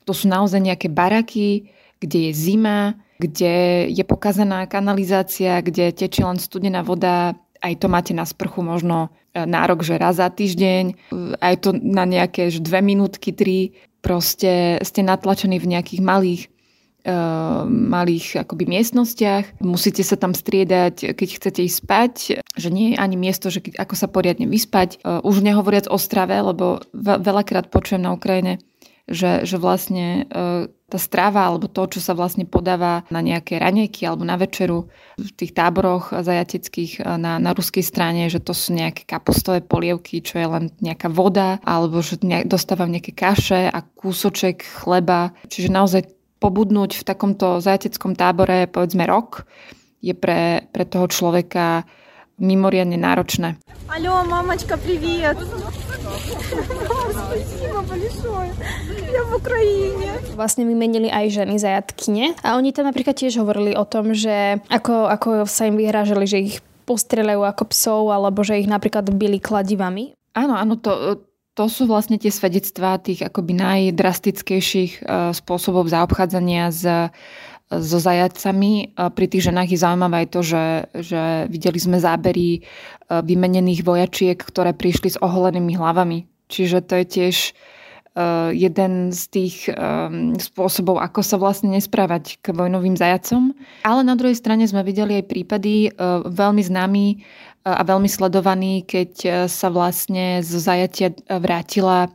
To 0.07 0.15
sú 0.15 0.31
naozaj 0.31 0.63
nejaké 0.63 0.87
baraky, 0.87 1.69
kde 1.99 2.29
je 2.29 2.31
zima, 2.31 2.95
kde 3.19 3.85
je 3.91 4.03
pokazaná 4.07 4.63
kanalizácia, 4.65 5.59
kde 5.59 5.91
tečie 5.91 6.23
len 6.23 6.39
studená 6.39 6.79
voda 6.87 7.35
aj 7.59 7.73
to 7.79 7.87
máte 7.91 8.11
na 8.15 8.23
sprchu 8.23 8.63
možno 8.63 9.11
e, 9.35 9.43
nárok, 9.43 9.83
že 9.83 9.99
raz 9.99 10.17
za 10.17 10.31
týždeň, 10.31 10.83
e, 10.89 10.93
aj 11.39 11.55
to 11.59 11.69
na 11.75 12.07
nejaké 12.07 12.47
že 12.49 12.63
dve 12.63 12.79
minútky, 12.79 13.35
tri, 13.35 13.75
proste 13.99 14.79
ste 14.83 15.01
natlačení 15.03 15.59
v 15.59 15.75
nejakých 15.75 16.01
malých 16.01 16.41
uh, 17.05 17.67
malých 17.67 18.47
akoby 18.47 18.63
miestnostiach. 18.67 19.59
Musíte 19.63 20.03
sa 20.03 20.15
tam 20.15 20.31
striedať, 20.31 21.15
keď 21.15 21.29
chcete 21.35 21.61
ísť 21.67 21.77
spať, 21.83 22.13
že 22.55 22.69
nie 22.71 22.93
je 22.93 22.97
ani 22.99 23.15
miesto, 23.19 23.51
že 23.51 23.63
ako 23.75 23.95
sa 23.95 24.07
poriadne 24.07 24.47
vyspať. 24.47 25.03
Uh, 25.03 25.19
už 25.23 25.43
nehovoriac 25.43 25.87
o 25.91 25.99
strave, 25.99 26.35
lebo 26.39 26.83
veľakrát 26.95 27.71
počujem 27.71 28.03
na 28.03 28.15
Ukrajine, 28.15 28.63
že, 29.09 29.43
že 29.43 29.57
vlastne 29.57 30.29
uh, 30.29 30.69
tá 30.89 30.97
strava 30.97 31.45
alebo 31.45 31.69
to, 31.69 31.85
čo 31.85 31.99
sa 32.01 32.17
vlastne 32.17 32.49
podáva 32.49 33.05
na 33.13 33.21
nejaké 33.21 33.61
ranejky 33.61 34.09
alebo 34.09 34.25
na 34.25 34.35
večeru 34.41 34.89
v 35.21 35.29
tých 35.37 35.53
táboroch 35.53 36.09
zajateckých 36.13 37.01
eh, 37.01 37.17
na, 37.21 37.37
na 37.37 37.51
ruskej 37.53 37.85
strane, 37.85 38.25
že 38.27 38.41
to 38.41 38.57
sú 38.57 38.73
nejaké 38.73 39.05
kapustové 39.05 39.61
polievky, 39.61 40.25
čo 40.25 40.41
je 40.41 40.47
len 40.49 40.65
nejaká 40.81 41.07
voda, 41.13 41.61
alebo 41.61 42.01
že 42.01 42.21
nejak, 42.25 42.49
dostávam 42.49 42.89
nejaké 42.89 43.13
kaše 43.13 43.69
a 43.69 43.79
kúsoček 43.85 44.65
chleba. 44.65 45.33
Čiže 45.45 45.69
naozaj 45.69 46.01
pobudnúť 46.41 47.03
v 47.03 47.07
takomto 47.07 47.59
zajateckom 47.59 48.15
tábore 48.15 48.65
povedzme 48.65 49.03
rok 49.05 49.45
je 49.99 50.15
pre, 50.15 50.63
pre 50.71 50.87
toho 50.87 51.11
človeka 51.11 51.83
mimoriadne 52.38 52.98
náročné. 52.98 53.56
Алло, 53.86 54.26
мамочка, 54.26 54.76
привет! 54.76 55.38
Спасибо 57.14 57.80
большое. 57.86 58.50
Ja 59.10 59.22
v 59.26 59.30
Ukrajine. 59.38 60.10
Vlastne 60.34 60.66
vymenili 60.66 61.10
aj 61.10 61.26
ženy 61.30 61.54
zajatkyne 61.58 62.38
a 62.42 62.58
oni 62.58 62.74
tam 62.74 62.90
napríklad 62.90 63.14
tiež 63.14 63.38
hovorili 63.38 63.74
o 63.74 63.86
tom, 63.86 64.14
že 64.14 64.62
ako, 64.70 65.10
ako 65.10 65.28
sa 65.46 65.70
im 65.70 65.78
vyhrážali, 65.78 66.26
že 66.26 66.38
ich 66.42 66.54
postrelajú 66.84 67.42
ako 67.42 67.64
psov 67.70 68.02
alebo 68.12 68.44
že 68.44 68.60
ich 68.60 68.68
napríklad 68.68 69.08
byli 69.08 69.40
kladivami. 69.40 70.12
Áno, 70.34 70.58
áno, 70.58 70.76
to, 70.76 71.22
to 71.54 71.64
sú 71.70 71.86
vlastne 71.86 72.18
tie 72.18 72.34
svedectvá 72.34 72.98
tých 72.98 73.24
akoby 73.24 73.54
najdrastickejších 73.56 75.06
uh, 75.06 75.30
spôsobov 75.32 75.86
zaobchádzania 75.88 76.74
s 76.74 76.82
so 77.69 78.01
zajacami. 78.01 78.97
Pri 78.97 79.25
tých 79.29 79.53
ženách 79.53 79.69
je 79.69 79.79
zaujímavé 79.79 80.25
aj 80.25 80.27
to, 80.33 80.41
že, 80.41 80.65
že 81.05 81.21
videli 81.53 81.77
sme 81.77 82.01
zábery 82.01 82.65
vymenených 83.09 83.85
vojačiek, 83.85 84.41
ktoré 84.41 84.73
prišli 84.73 85.13
s 85.13 85.21
oholenými 85.21 85.77
hlavami. 85.77 86.25
Čiže 86.49 86.81
to 86.81 86.97
je 86.97 87.05
tiež 87.05 87.37
jeden 88.51 89.13
z 89.13 89.21
tých 89.31 89.69
spôsobov, 90.41 90.97
ako 90.97 91.21
sa 91.21 91.37
vlastne 91.37 91.71
nesprávať 91.71 92.41
k 92.41 92.51
vojnovým 92.51 92.97
zajacom. 92.97 93.53
Ale 93.85 94.01
na 94.01 94.17
druhej 94.17 94.35
strane 94.35 94.65
sme 94.65 94.81
videli 94.81 95.21
aj 95.21 95.29
prípady 95.29 95.93
veľmi 96.25 96.59
známy 96.65 97.05
a 97.75 97.81
veľmi 97.85 98.09
sledovaný, 98.09 98.87
keď 98.87 99.45
sa 99.45 99.67
vlastne 99.69 100.41
z 100.41 100.51
zajatia 100.57 101.13
vrátila 101.27 102.09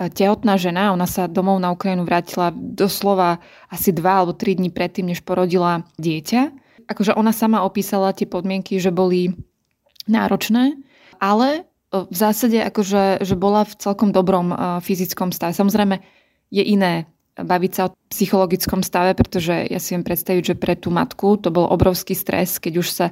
tehotná 0.00 0.56
žena, 0.56 0.96
ona 0.96 1.04
sa 1.04 1.28
domov 1.28 1.60
na 1.60 1.74
Ukrajinu 1.74 2.08
vrátila 2.08 2.54
doslova 2.56 3.42
asi 3.68 3.92
dva 3.92 4.22
alebo 4.22 4.32
tri 4.32 4.56
dní 4.56 4.72
predtým, 4.72 5.12
než 5.12 5.20
porodila 5.20 5.84
dieťa. 6.00 6.40
Akože 6.88 7.12
ona 7.14 7.36
sama 7.36 7.62
opísala 7.62 8.16
tie 8.16 8.24
podmienky, 8.24 8.80
že 8.80 8.88
boli 8.88 9.36
náročné, 10.08 10.80
ale 11.20 11.68
v 11.92 12.14
zásade 12.16 12.58
akože 12.64 13.20
že 13.26 13.34
bola 13.36 13.66
v 13.66 13.74
celkom 13.76 14.14
dobrom 14.14 14.54
fyzickom 14.80 15.34
stave. 15.34 15.52
Samozrejme 15.52 16.00
je 16.48 16.62
iné 16.64 17.10
baviť 17.44 17.72
sa 17.72 17.82
o 17.88 17.94
psychologickom 18.10 18.82
stave, 18.82 19.14
pretože 19.14 19.66
ja 19.70 19.78
si 19.78 19.94
viem 19.94 20.04
predstaviť, 20.04 20.54
že 20.54 20.58
pre 20.58 20.74
tú 20.74 20.90
matku 20.92 21.38
to 21.38 21.48
bol 21.54 21.68
obrovský 21.70 22.12
stres, 22.12 22.58
keď 22.58 22.72
už 22.82 22.88
sa 22.90 23.06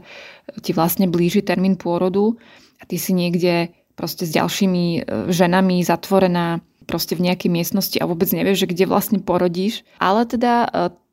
ti 0.61 0.73
vlastne 0.75 1.06
blíži 1.06 1.40
termín 1.44 1.78
pôrodu 1.78 2.37
a 2.78 2.82
ty 2.87 2.99
si 2.99 3.14
niekde 3.14 3.73
proste 3.99 4.23
s 4.23 4.32
ďalšími 4.35 4.85
e, 4.87 5.00
ženami 5.35 5.82
zatvorená 5.82 6.62
proste 6.87 7.18
v 7.18 7.26
nejakej 7.28 7.50
miestnosti 7.50 7.99
a 7.99 8.08
vôbec 8.08 8.30
nevieš, 8.30 8.64
že 8.64 8.70
kde 8.70 8.85
vlastne 8.87 9.18
porodíš. 9.18 9.82
Ale 9.99 10.23
teda 10.25 10.52
e, 10.64 10.68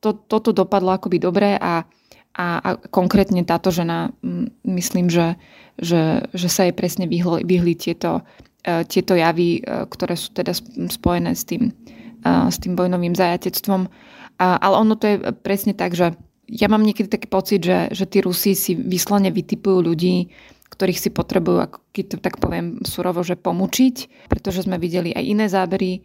to, 0.05 0.13
toto 0.13 0.53
dopadlo 0.53 0.93
akoby 0.93 1.17
dobre 1.17 1.57
a, 1.57 1.89
a, 2.38 2.45
a 2.62 2.69
konkrétne 2.93 3.41
táto 3.41 3.74
žena, 3.74 4.13
myslím, 4.62 5.10
že, 5.10 5.41
že, 5.81 6.29
že 6.31 6.48
sa 6.48 6.69
jej 6.69 6.75
presne 6.77 7.10
vyhli, 7.10 7.41
vyhli 7.41 7.74
tieto, 7.74 8.22
e, 8.62 8.86
tieto 8.86 9.17
javy, 9.17 9.65
ktoré 9.65 10.13
sú 10.13 10.29
teda 10.38 10.53
spojené 10.93 11.34
s 11.34 11.43
tým, 11.50 11.74
s 12.25 12.58
tým 12.58 12.74
vojnovým 12.74 13.13
zajatectvom. 13.13 13.86
Ale 14.41 14.75
ono 14.75 14.98
to 14.98 15.05
je 15.05 15.15
presne 15.46 15.77
tak, 15.77 15.94
že 15.94 16.17
ja 16.50 16.67
mám 16.67 16.82
niekedy 16.82 17.05
taký 17.10 17.29
pocit, 17.29 17.62
že, 17.62 17.94
že 17.94 18.10
tí 18.10 18.25
Rusi 18.25 18.58
si 18.58 18.74
vyslovene 18.74 19.29
vytipujú 19.29 19.86
ľudí, 19.86 20.34
ktorých 20.74 21.00
si 21.00 21.10
potrebujú, 21.13 21.58
ako 21.62 21.77
keď 21.94 22.05
to 22.05 22.17
tak 22.20 22.38
poviem 22.41 22.84
surovo, 22.84 23.24
že 23.24 23.39
pomúčiť, 23.39 24.27
pretože 24.27 24.65
sme 24.65 24.82
videli 24.82 25.13
aj 25.15 25.24
iné 25.24 25.46
zábery, 25.48 26.03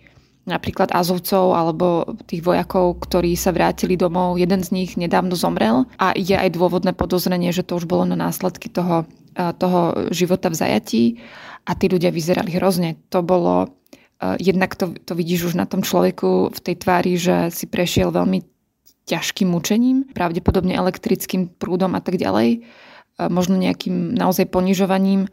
napríklad 0.48 0.96
Azovcov 0.96 1.52
alebo 1.52 2.16
tých 2.24 2.40
vojakov, 2.40 3.04
ktorí 3.04 3.36
sa 3.36 3.52
vrátili 3.52 4.00
domov. 4.00 4.40
Jeden 4.40 4.64
z 4.64 4.72
nich 4.72 4.96
nedávno 4.96 5.36
zomrel 5.36 5.84
a 6.00 6.16
je 6.16 6.32
aj 6.32 6.56
dôvodné 6.56 6.96
podozrenie, 6.96 7.52
že 7.52 7.66
to 7.66 7.76
už 7.76 7.84
bolo 7.84 8.08
na 8.08 8.16
následky 8.16 8.72
toho, 8.72 9.04
toho 9.36 10.08
života 10.08 10.48
v 10.48 10.56
zajatí 10.56 11.02
a 11.68 11.76
tí 11.76 11.92
ľudia 11.92 12.08
vyzerali 12.08 12.56
hrozne. 12.56 12.96
To 13.12 13.20
bolo, 13.20 13.68
jednak 14.38 14.76
to, 14.76 14.92
to 15.04 15.12
vidíš 15.16 15.52
už 15.52 15.54
na 15.56 15.64
tom 15.64 15.80
človeku 15.80 16.52
v 16.52 16.60
tej 16.60 16.76
tvári, 16.76 17.16
že 17.16 17.48
si 17.48 17.64
prešiel 17.64 18.12
veľmi 18.12 18.44
ťažkým 19.08 19.48
mučením, 19.48 20.12
pravdepodobne 20.12 20.76
elektrickým 20.76 21.56
prúdom 21.56 21.96
a 21.96 22.04
tak 22.04 22.20
ďalej 22.20 22.62
možno 23.28 23.60
nejakým 23.60 24.16
naozaj 24.16 24.48
ponižovaním 24.48 25.28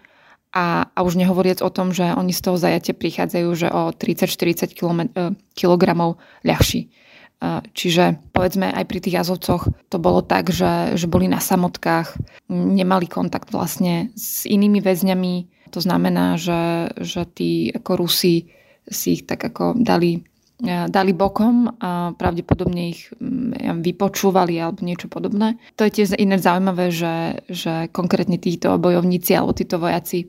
a, 0.51 0.89
a 0.91 1.00
už 1.06 1.15
nehovoriac 1.15 1.63
o 1.63 1.72
tom, 1.72 1.96
že 1.96 2.03
oni 2.12 2.34
z 2.36 2.41
toho 2.44 2.58
zajatia 2.60 2.98
prichádzajú, 2.98 3.50
že 3.56 3.67
o 3.72 3.94
30-40 3.96 4.74
kg 5.53 5.82
ľahší. 6.44 6.82
Čiže 7.77 8.34
povedzme 8.34 8.74
aj 8.74 8.86
pri 8.89 8.98
tých 8.98 9.22
jazovcoch 9.22 9.70
to 9.94 9.98
bolo 10.01 10.25
tak, 10.25 10.50
že, 10.50 10.98
že 10.98 11.06
boli 11.06 11.29
na 11.29 11.38
samotkách, 11.38 12.17
nemali 12.50 13.06
kontakt 13.06 13.53
vlastne 13.53 14.10
s 14.17 14.50
inými 14.50 14.82
väzňami. 14.82 15.34
To 15.70 15.77
znamená, 15.77 16.41
že, 16.41 16.89
že 16.98 17.29
tí 17.29 17.70
ako 17.70 18.08
Rusi 18.08 18.50
si 18.88 19.20
ich 19.20 19.24
tak 19.27 19.44
ako 19.44 19.77
dali 19.77 20.24
dali 20.65 21.13
bokom 21.13 21.70
a 21.77 22.17
pravdepodobne 22.17 22.89
ich 22.89 23.13
mm, 23.13 23.77
vypočúvali 23.86 24.58
alebo 24.58 24.82
niečo 24.82 25.06
podobné. 25.06 25.62
To 25.77 25.86
je 25.86 26.01
tiež 26.01 26.17
iné 26.17 26.41
zaujímavé, 26.41 26.89
že, 26.89 27.46
že 27.46 27.94
konkrétne 27.94 28.41
títo 28.41 28.74
bojovníci 28.82 29.38
alebo 29.38 29.53
títo 29.53 29.77
vojaci 29.77 30.25
e, 30.25 30.27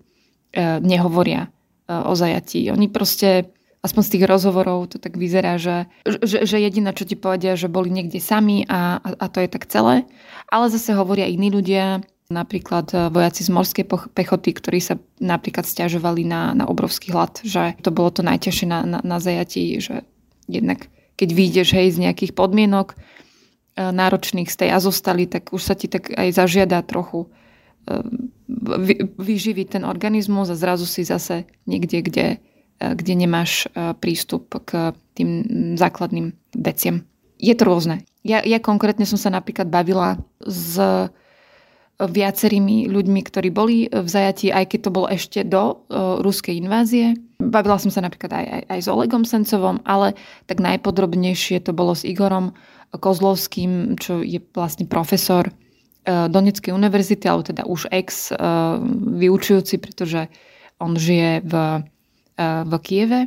nehovoria 0.84 1.48
e, 1.48 1.50
o 1.96 2.12
zajatí. 2.12 2.68
Oni 2.68 2.92
proste, 2.92 3.48
aspoň 3.80 4.02
z 4.04 4.12
tých 4.12 4.24
rozhovorov 4.28 4.92
to 4.92 5.00
tak 5.00 5.16
vyzerá, 5.16 5.56
že, 5.56 5.88
že, 6.04 6.44
že 6.44 6.60
jediné, 6.60 6.92
čo 6.92 7.08
ti 7.08 7.16
povedia, 7.16 7.56
že 7.56 7.72
boli 7.72 7.88
niekde 7.88 8.20
sami 8.20 8.68
a, 8.68 9.00
a, 9.00 9.08
a 9.16 9.26
to 9.32 9.40
je 9.40 9.48
tak 9.48 9.64
celé. 9.64 10.04
Ale 10.52 10.68
zase 10.68 10.92
hovoria 10.92 11.24
iní 11.24 11.48
ľudia, 11.48 12.04
napríklad 12.28 12.92
e, 12.92 13.08
vojaci 13.08 13.40
z 13.40 13.50
morskej 13.50 13.84
pechoty, 14.12 14.52
ktorí 14.52 14.84
sa 14.84 15.00
napríklad 15.16 15.64
stiažovali 15.64 16.28
na, 16.28 16.52
na 16.52 16.68
obrovský 16.68 17.08
hlad, 17.16 17.40
že 17.40 17.72
to 17.80 17.88
bolo 17.88 18.12
to 18.12 18.20
najťažšie 18.20 18.68
na, 18.68 18.84
na, 18.84 18.98
na 19.00 19.16
zajatí, 19.16 19.80
že 19.80 20.04
jednak 20.44 20.92
keď 21.16 21.28
vyjdeš 21.34 21.68
hej 21.72 21.88
z 21.96 21.98
nejakých 22.04 22.36
podmienok 22.36 22.92
e, 22.92 22.96
náročných 23.80 24.52
z 24.52 24.56
tej 24.60 24.70
a 24.76 24.78
zostali, 24.78 25.24
tak 25.24 25.56
už 25.56 25.62
sa 25.64 25.72
ti 25.72 25.88
tak 25.88 26.12
aj 26.12 26.28
zažiada 26.36 26.84
trochu 26.84 27.24
e, 27.24 27.28
vyživiť 29.16 29.80
ten 29.80 29.82
organizmus 29.88 30.52
a 30.52 30.60
zrazu 30.60 30.84
si 30.84 31.08
zase 31.08 31.48
niekde, 31.64 32.04
kde, 32.04 32.26
kde 32.80 33.12
nemáš 33.12 33.68
prístup 34.00 34.52
k 34.64 34.96
tým 35.12 35.44
základným 35.76 36.32
veciam. 36.56 37.04
Je 37.36 37.52
to 37.52 37.68
rôzne. 37.68 38.08
Ja, 38.24 38.40
ja 38.40 38.56
konkrétne 38.56 39.04
som 39.04 39.20
sa 39.20 39.28
napríklad 39.28 39.68
bavila 39.68 40.16
s 40.40 40.80
viacerými 41.98 42.86
ľuďmi, 42.86 43.20
ktorí 43.26 43.50
boli 43.50 43.90
v 43.90 44.06
zajatí, 44.06 44.54
aj 44.54 44.70
keď 44.70 44.80
to 44.86 44.94
bolo 44.94 45.06
ešte 45.10 45.42
do 45.42 45.82
uh, 45.90 46.22
ruskej 46.22 46.54
invázie. 46.54 47.18
Bavila 47.42 47.74
som 47.74 47.90
sa 47.90 48.06
napríklad 48.06 48.30
aj, 48.30 48.46
aj, 48.46 48.62
aj 48.70 48.80
s 48.86 48.88
Olegom 48.88 49.26
Sencovom, 49.26 49.82
ale 49.82 50.14
tak 50.46 50.62
najpodrobnejšie 50.62 51.58
to 51.58 51.74
bolo 51.74 51.98
s 51.98 52.06
Igorom 52.06 52.54
Kozlovským, 52.94 53.98
čo 53.98 54.22
je 54.22 54.38
vlastne 54.54 54.86
profesor 54.86 55.50
uh, 55.50 56.30
Doneckej 56.30 56.70
univerzity, 56.70 57.26
alebo 57.26 57.50
teda 57.50 57.66
už 57.66 57.90
ex 57.90 58.30
uh, 58.30 58.78
vyučujúci, 59.18 59.82
pretože 59.82 60.30
on 60.78 60.94
žije 60.94 61.42
v, 61.42 61.82
v 62.38 62.72
Kieve. 62.86 63.26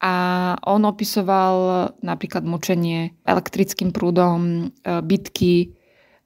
A 0.00 0.16
on 0.64 0.88
opisoval 0.88 1.92
napríklad 2.00 2.40
mučenie 2.40 3.12
elektrickým 3.28 3.92
prúdom, 3.92 4.72
bitky, 4.80 5.76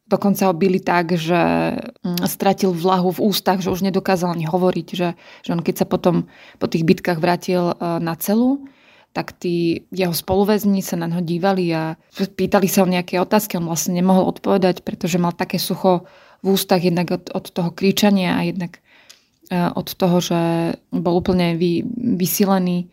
Dokonca 0.09 0.49
ho 0.49 0.55
byli 0.57 0.81
tak, 0.81 1.13
že 1.21 1.37
mm, 1.77 2.25
stratil 2.25 2.73
vlahu 2.73 3.13
v 3.13 3.29
ústach, 3.29 3.61
že 3.61 3.69
už 3.69 3.85
nedokázal 3.85 4.33
ani 4.33 4.49
hovoriť, 4.49 4.89
že, 4.97 5.09
že 5.45 5.51
on 5.53 5.61
keď 5.61 5.85
sa 5.85 5.87
potom 5.87 6.25
po 6.57 6.65
tých 6.65 6.89
bitkách 6.89 7.21
vrátil 7.21 7.77
e, 7.77 8.01
na 8.01 8.17
celu, 8.17 8.65
tak 9.13 9.37
tí 9.37 9.85
jeho 9.93 10.17
spoluväzni 10.17 10.81
sa 10.81 10.97
na 10.97 11.13
ňo 11.13 11.21
dívali 11.21 11.69
a 11.77 12.01
pýtali 12.17 12.73
sa 12.73 12.89
o 12.89 12.93
nejaké 12.93 13.21
otázky. 13.21 13.61
On 13.61 13.69
vlastne 13.69 14.01
nemohol 14.01 14.33
odpovedať, 14.33 14.81
pretože 14.81 15.21
mal 15.21 15.37
také 15.37 15.61
sucho 15.61 16.09
v 16.41 16.57
ústach 16.57 16.81
jednak 16.81 17.13
od, 17.13 17.29
od 17.29 17.45
toho 17.53 17.69
kričania 17.69 18.41
a 18.41 18.49
jednak 18.49 18.81
e, 19.53 19.61
od 19.61 19.93
toho, 19.93 20.25
že 20.25 20.41
bol 20.89 21.21
úplne 21.21 21.53
vy, 21.61 21.85
vysilený. 22.17 22.89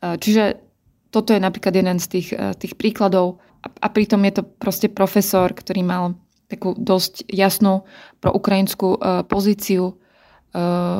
E, 0.00 0.16
čiže 0.16 0.64
toto 1.12 1.36
je 1.36 1.44
napríklad 1.44 1.76
jeden 1.76 2.00
z 2.00 2.06
tých, 2.08 2.28
tých 2.58 2.74
príkladov 2.74 3.38
a, 3.60 3.68
a 3.68 3.86
pritom 3.92 4.24
je 4.24 4.40
to 4.40 4.42
proste 4.42 4.90
profesor, 4.96 5.52
ktorý 5.52 5.84
mal 5.84 6.16
takú 6.48 6.76
dosť 6.76 7.24
jasnú 7.28 7.88
pro 8.20 8.30
ukrajinskú 8.32 8.96
e, 8.96 8.98
pozíciu. 9.24 9.84
E, 9.90 9.94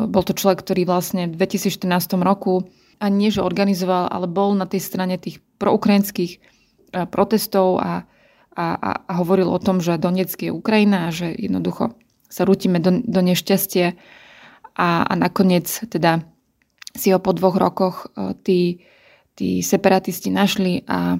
bol 0.09 0.23
to 0.25 0.33
človek, 0.33 0.65
ktorý 0.65 0.89
vlastne 0.89 1.29
v 1.29 1.37
2014 1.37 2.17
roku 2.25 2.65
a 2.99 3.07
nie, 3.13 3.29
že 3.29 3.45
organizoval, 3.45 4.09
ale 4.09 4.27
bol 4.31 4.57
na 4.57 4.65
tej 4.65 4.81
strane 4.81 5.21
tých 5.21 5.45
proukrajinských 5.61 6.33
e, 6.35 6.39
protestov 7.07 7.79
a, 7.81 8.09
a, 8.57 8.67
a 9.05 9.13
hovoril 9.21 9.51
o 9.51 9.61
tom, 9.61 9.85
že 9.85 10.01
Donetsk 10.01 10.49
je 10.49 10.55
Ukrajina 10.55 11.11
a 11.11 11.15
že 11.15 11.35
jednoducho 11.35 11.93
sa 12.27 12.43
rútime 12.49 12.83
do, 12.83 12.99
do 13.05 13.21
nešťastie 13.23 13.95
a, 14.75 14.89
a 15.07 15.13
nakoniec 15.15 15.71
teda 15.87 16.25
si 16.95 17.11
ho 17.11 17.19
po 17.19 17.35
dvoch 17.35 17.59
rokoch 17.59 18.07
tí, 18.47 18.87
tí 19.35 19.67
separatisti 19.67 20.31
našli 20.31 20.87
a 20.87 21.19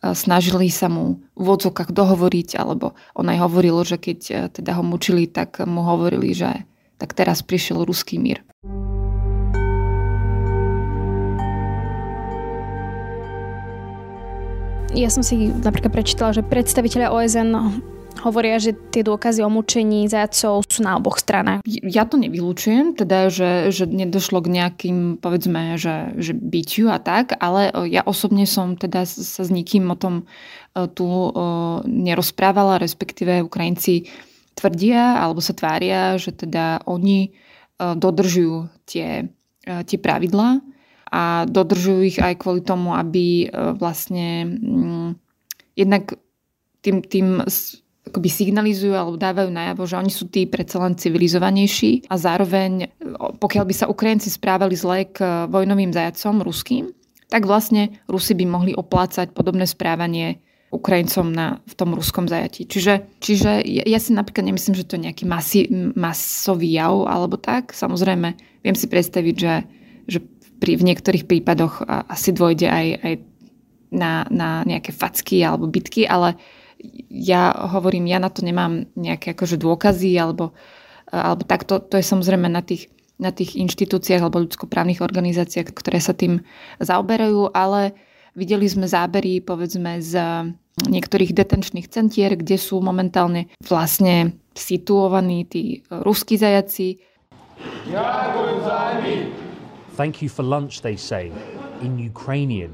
snažili 0.00 0.72
sa 0.72 0.88
mu 0.88 1.20
v 1.36 1.46
odzokách 1.52 1.92
dohovoriť, 1.92 2.56
alebo 2.56 2.96
on 3.12 3.28
aj 3.28 3.38
hovoril, 3.44 3.84
že 3.84 4.00
keď 4.00 4.18
e, 4.28 4.34
teda 4.48 4.80
ho 4.80 4.82
mučili, 4.82 5.28
tak 5.28 5.60
mu 5.68 5.84
hovorili, 5.84 6.32
že 6.32 6.64
tak 6.96 7.12
teraz 7.12 7.44
prišiel 7.44 7.84
ruský 7.84 8.16
mír. 8.16 8.40
Ja 14.90 15.06
som 15.06 15.22
si 15.22 15.54
napríklad 15.54 15.94
prečítala, 15.94 16.34
že 16.34 16.42
predstaviteľia 16.42 17.14
OSN 17.14 17.54
hovoria, 18.20 18.58
že 18.58 18.74
tie 18.74 19.06
dôkazy 19.06 19.40
o 19.46 19.50
mučení 19.50 20.10
zajacov 20.10 20.66
sú 20.66 20.80
na 20.82 20.98
oboch 20.98 21.22
stranách. 21.22 21.62
Ja 21.66 22.04
to 22.04 22.18
nevylučujem, 22.18 22.98
teda, 22.98 23.30
že, 23.30 23.70
že 23.70 23.86
nedošlo 23.86 24.42
k 24.42 24.52
nejakým, 24.60 24.98
povedzme, 25.22 25.78
že, 25.78 26.14
že 26.18 26.34
byťu 26.34 26.90
a 26.90 26.98
tak, 26.98 27.38
ale 27.38 27.70
ja 27.86 28.02
osobne 28.02 28.44
som 28.44 28.74
teda 28.74 29.06
sa 29.06 29.42
s 29.42 29.50
nikým 29.50 29.88
o 29.88 29.96
tom 29.96 30.24
e, 30.74 30.86
tu 30.90 31.06
e, 31.06 31.30
nerozprávala, 31.86 32.82
respektíve 32.82 33.46
Ukrajinci 33.46 34.10
tvrdia 34.58 35.22
alebo 35.22 35.38
sa 35.38 35.54
tvária, 35.56 36.18
že 36.18 36.34
teda 36.34 36.84
oni 36.84 37.18
e, 37.26 37.30
dodržujú 37.78 38.68
tie, 38.84 39.30
tie 39.64 39.98
pravidlá 39.98 40.60
a 41.10 41.42
dodržujú 41.46 42.00
ich 42.06 42.18
aj 42.22 42.38
kvôli 42.38 42.62
tomu, 42.62 42.94
aby 42.94 43.50
vlastne 43.74 44.46
mm, 44.46 45.08
jednak 45.74 46.14
tým, 46.80 47.04
tým 47.04 47.44
akoby 48.00 48.28
signalizujú 48.32 48.96
alebo 48.96 49.20
dávajú 49.20 49.52
najavo, 49.52 49.82
že 49.84 50.00
oni 50.00 50.12
sú 50.12 50.32
tí 50.32 50.48
predsa 50.48 50.80
len 50.80 50.96
civilizovanejší 50.96 52.08
a 52.08 52.16
zároveň, 52.16 52.88
pokiaľ 53.36 53.64
by 53.68 53.74
sa 53.76 53.90
Ukrajinci 53.92 54.32
správali 54.32 54.72
zle 54.72 55.04
k 55.12 55.46
vojnovým 55.52 55.92
zajacom 55.92 56.40
ruským, 56.40 56.88
tak 57.30 57.46
vlastne 57.46 58.00
Rusi 58.10 58.34
by 58.34 58.44
mohli 58.48 58.72
oplácať 58.74 59.30
podobné 59.30 59.68
správanie 59.68 60.42
Ukrajincom 60.70 61.34
na, 61.34 61.58
v 61.66 61.74
tom 61.74 61.94
ruskom 61.98 62.30
zajatí. 62.30 62.66
Čiže, 62.66 63.18
čiže 63.18 63.62
ja, 63.66 63.82
ja 63.86 63.98
si 63.98 64.14
napríklad 64.14 64.46
nemyslím, 64.46 64.78
že 64.78 64.86
to 64.86 64.98
je 64.98 65.06
nejaký 65.10 65.24
masi, 65.26 65.66
masový 65.98 66.78
jav 66.78 66.94
alebo 67.10 67.34
tak. 67.38 67.74
Samozrejme, 67.74 68.28
viem 68.62 68.76
si 68.78 68.86
predstaviť, 68.86 69.34
že, 69.34 69.54
že 70.06 70.18
pri, 70.62 70.78
v 70.78 70.86
niektorých 70.94 71.26
prípadoch 71.26 71.82
asi 71.86 72.30
dôjde 72.30 72.70
aj, 72.70 72.86
aj 73.02 73.14
na, 73.90 74.26
na 74.30 74.62
nejaké 74.62 74.94
facky 74.94 75.42
alebo 75.42 75.66
bitky, 75.66 76.06
ale 76.06 76.38
ja 77.10 77.52
hovorím, 77.70 78.08
ja 78.08 78.18
na 78.18 78.32
to 78.32 78.40
nemám 78.40 78.88
nejaké 78.96 79.36
akože 79.36 79.60
dôkazy 79.60 80.16
alebo, 80.16 80.56
alebo 81.12 81.42
tak, 81.44 81.68
to, 81.68 81.80
to 81.80 82.00
je 82.00 82.04
samozrejme 82.04 82.48
na 82.48 82.64
tých, 82.64 82.88
na 83.20 83.30
tých 83.30 83.56
inštitúciách 83.56 84.24
alebo 84.24 84.40
ľudskoprávnych 84.40 85.04
organizáciách, 85.04 85.76
ktoré 85.76 86.00
sa 86.00 86.16
tým 86.16 86.40
zaoberajú, 86.80 87.52
ale 87.52 87.92
videli 88.32 88.64
sme 88.64 88.88
zábery 88.88 89.44
povedzme 89.44 90.00
z 90.00 90.16
niektorých 90.88 91.36
detenčných 91.36 91.90
centier, 91.92 92.32
kde 92.38 92.56
sú 92.56 92.80
momentálne 92.80 93.52
vlastne 93.60 94.38
situovaní 94.56 95.44
tí 95.44 95.84
ruskí 95.90 96.40
zajaci. 96.40 97.00
Thank 99.96 100.22
you 100.24 100.32
for 100.32 100.40
lunch, 100.40 100.80
they 100.80 100.96
say, 100.96 101.28
in 101.84 102.00
Ukrainian. 102.00 102.72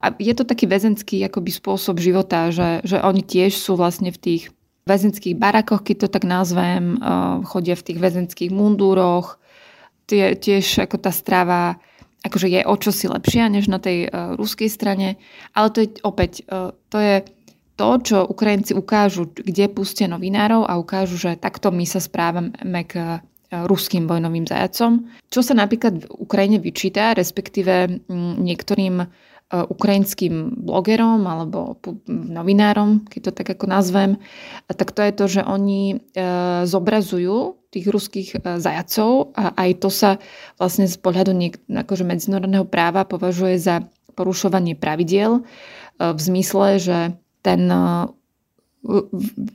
A 0.00 0.16
je 0.16 0.32
to 0.32 0.48
taký 0.48 0.64
väzenský 0.64 1.20
akoby 1.28 1.52
spôsob 1.52 2.00
života, 2.00 2.48
že, 2.48 2.80
že 2.88 2.96
oni 3.04 3.20
tiež 3.20 3.52
sú 3.52 3.76
vlastne 3.76 4.08
v 4.08 4.18
tých 4.18 4.42
väzenských 4.88 5.36
barakoch, 5.36 5.84
keď 5.84 5.96
to 6.06 6.08
tak 6.08 6.24
nazvem, 6.24 6.96
uh, 6.96 7.44
chodia 7.44 7.76
v 7.76 7.84
tých 7.92 7.98
väzenských 8.00 8.50
mundúroch. 8.50 9.36
Tie, 10.08 10.34
tiež 10.34 10.88
ako 10.88 10.96
tá 10.98 11.12
strava 11.12 11.76
akože 12.20 12.52
je 12.52 12.60
o 12.64 12.74
čosi 12.76 13.08
lepšia 13.08 13.48
než 13.52 13.68
na 13.68 13.76
tej 13.76 14.08
uh, 14.08 14.36
ruskej 14.40 14.72
strane, 14.72 15.20
ale 15.52 15.68
to 15.68 15.78
je 15.84 15.88
opäť, 16.00 16.48
uh, 16.48 16.72
to 16.88 16.96
je 16.96 17.16
to, 17.76 17.88
čo 18.00 18.18
Ukrajinci 18.28 18.72
ukážu, 18.76 19.28
kde 19.32 19.68
pustia 19.72 20.04
novinárov 20.08 20.68
a 20.68 20.76
ukážu, 20.76 21.16
že 21.16 21.40
takto 21.40 21.72
my 21.72 21.88
sa 21.88 21.96
správame 21.96 22.84
k 22.84 23.24
ruským 23.48 24.04
vojnovým 24.04 24.44
zajacom. 24.44 25.08
Čo 25.32 25.40
sa 25.40 25.56
napríklad 25.56 26.04
v 26.04 26.12
Ukrajine 26.12 26.60
vyčíta, 26.60 27.16
respektíve 27.16 28.04
niektorým 28.36 29.00
E, 29.00 29.06
ukrajinským 29.50 30.62
blogerom 30.62 31.26
alebo 31.26 31.74
novinárom, 32.06 33.02
keď 33.10 33.20
to 33.20 33.32
tak 33.42 33.48
ako 33.58 33.66
nazvem, 33.66 34.16
tak 34.70 34.94
to 34.94 35.02
je 35.02 35.12
to, 35.12 35.24
že 35.26 35.42
oni 35.42 35.82
e, 35.90 35.96
zobrazujú 36.70 37.58
tých 37.74 37.86
ruských 37.90 38.28
e, 38.38 38.38
zajacov 38.62 39.34
a 39.34 39.50
aj 39.58 39.70
to 39.82 39.90
sa 39.90 40.10
vlastne 40.54 40.86
z 40.86 40.94
pohľadu 41.02 41.34
niek- 41.34 41.62
akože 41.66 42.06
medzinárodného 42.06 42.62
práva 42.62 43.02
považuje 43.02 43.58
za 43.58 43.82
porušovanie 44.14 44.78
pravidiel 44.78 45.42
v 46.00 46.20
zmysle, 46.20 46.80
že 46.80 46.98
ten 47.40 47.62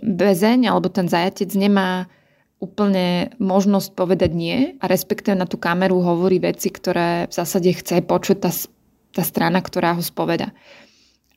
väzeň 0.06 0.70
alebo 0.70 0.88
ten 0.90 1.10
zajatec 1.10 1.50
nemá 1.58 2.06
úplne 2.62 3.36
možnosť 3.42 3.90
povedať 3.94 4.32
nie 4.32 4.58
a 4.80 4.86
respektíve 4.88 5.36
na 5.36 5.50
tú 5.50 5.60
kameru 5.60 6.00
hovorí 6.00 6.40
veci, 6.40 6.72
ktoré 6.72 7.28
v 7.28 7.34
zásade 7.34 7.70
chce 7.76 8.00
počuť 8.06 8.38
tá 8.40 8.52
tá 9.16 9.24
strana, 9.24 9.64
ktorá 9.64 9.96
ho 9.96 10.04
spoveda. 10.04 10.52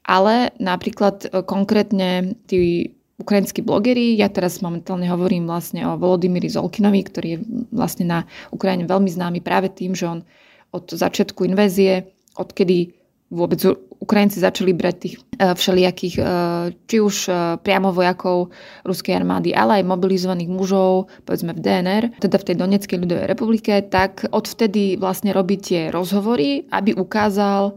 Ale 0.03 0.51
napríklad 0.59 1.31
e, 1.31 1.47
konkrétne 1.47 2.35
tí 2.51 2.91
ukrajinskí 3.23 3.63
blogeri, 3.63 4.19
ja 4.19 4.27
teraz 4.27 4.59
momentálne 4.59 5.07
hovorím 5.07 5.47
vlastne 5.47 5.87
o 5.87 5.95
Volodymyri 5.95 6.51
Zolkinovi, 6.51 7.01
ktorý 7.07 7.29
je 7.35 7.39
vlastne 7.71 8.07
na 8.07 8.19
Ukrajine 8.51 8.87
veľmi 8.87 9.11
známy 9.11 9.39
práve 9.43 9.71
tým, 9.71 9.95
že 9.95 10.07
on 10.07 10.21
od 10.75 10.87
začiatku 10.91 11.47
invézie, 11.47 12.11
odkedy 12.39 12.98
vôbec 13.29 13.61
Ukrajinci 13.99 14.41
začali 14.41 14.73
brať 14.73 14.97
tých 14.97 15.15
e, 15.17 15.53
všelijakých, 15.53 16.15
e, 16.17 16.23
či 16.89 16.97
už 17.01 17.17
priamo 17.61 17.93
vojakov 17.93 18.49
ruskej 18.89 19.21
armády, 19.21 19.53
ale 19.53 19.83
aj 19.83 19.91
mobilizovaných 19.91 20.49
mužov, 20.49 21.13
povedzme 21.29 21.53
v 21.53 21.61
DNR, 21.61 22.05
teda 22.21 22.37
v 22.41 22.47
tej 22.49 22.57
Donetskej 22.57 22.99
ľudovej 23.05 23.27
republike, 23.29 23.73
tak 23.89 24.25
odvtedy 24.33 24.97
vlastne 24.97 25.37
robí 25.37 25.61
tie 25.61 25.93
rozhovory, 25.93 26.65
aby 26.73 26.97
ukázal 26.97 27.77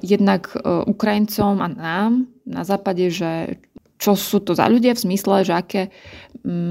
jednak 0.00 0.56
Ukrajincom 0.88 1.60
a 1.60 1.68
nám 1.68 2.32
na 2.48 2.64
západe, 2.64 3.12
že 3.12 3.60
čo 4.00 4.16
sú 4.16 4.40
to 4.40 4.56
za 4.56 4.68
ľudia 4.72 4.96
v 4.96 5.04
zmysle, 5.04 5.44
že 5.44 5.52
aké 5.52 5.82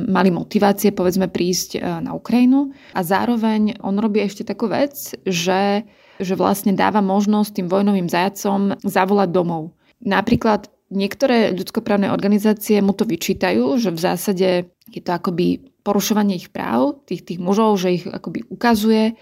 mali 0.10 0.34
motivácie 0.34 0.90
povedzme 0.90 1.30
prísť 1.30 2.02
na 2.02 2.18
Ukrajinu. 2.18 2.74
A 2.98 3.06
zároveň 3.06 3.78
on 3.86 3.98
robí 4.02 4.26
ešte 4.26 4.42
takú 4.42 4.66
vec, 4.70 5.14
že 5.22 5.86
že 6.20 6.38
vlastne 6.40 6.76
dáva 6.76 7.04
možnosť 7.04 7.62
tým 7.62 7.68
vojnovým 7.68 8.08
zajacom 8.08 8.80
zavolať 8.82 9.30
domov. 9.32 9.76
Napríklad 10.04 10.72
niektoré 10.94 11.52
ľudskoprávne 11.56 12.14
organizácie 12.14 12.80
mu 12.80 12.94
to 12.94 13.08
vyčítajú, 13.08 13.80
že 13.82 13.90
v 13.92 14.00
zásade 14.00 14.48
je 14.92 15.02
to 15.02 15.12
akoby 15.12 15.66
porušovanie 15.86 16.38
ich 16.42 16.50
práv, 16.50 17.02
tých, 17.06 17.26
tých 17.26 17.40
mužov, 17.42 17.78
že 17.78 18.02
ich 18.02 18.06
akoby 18.10 18.46
ukazuje 18.50 19.14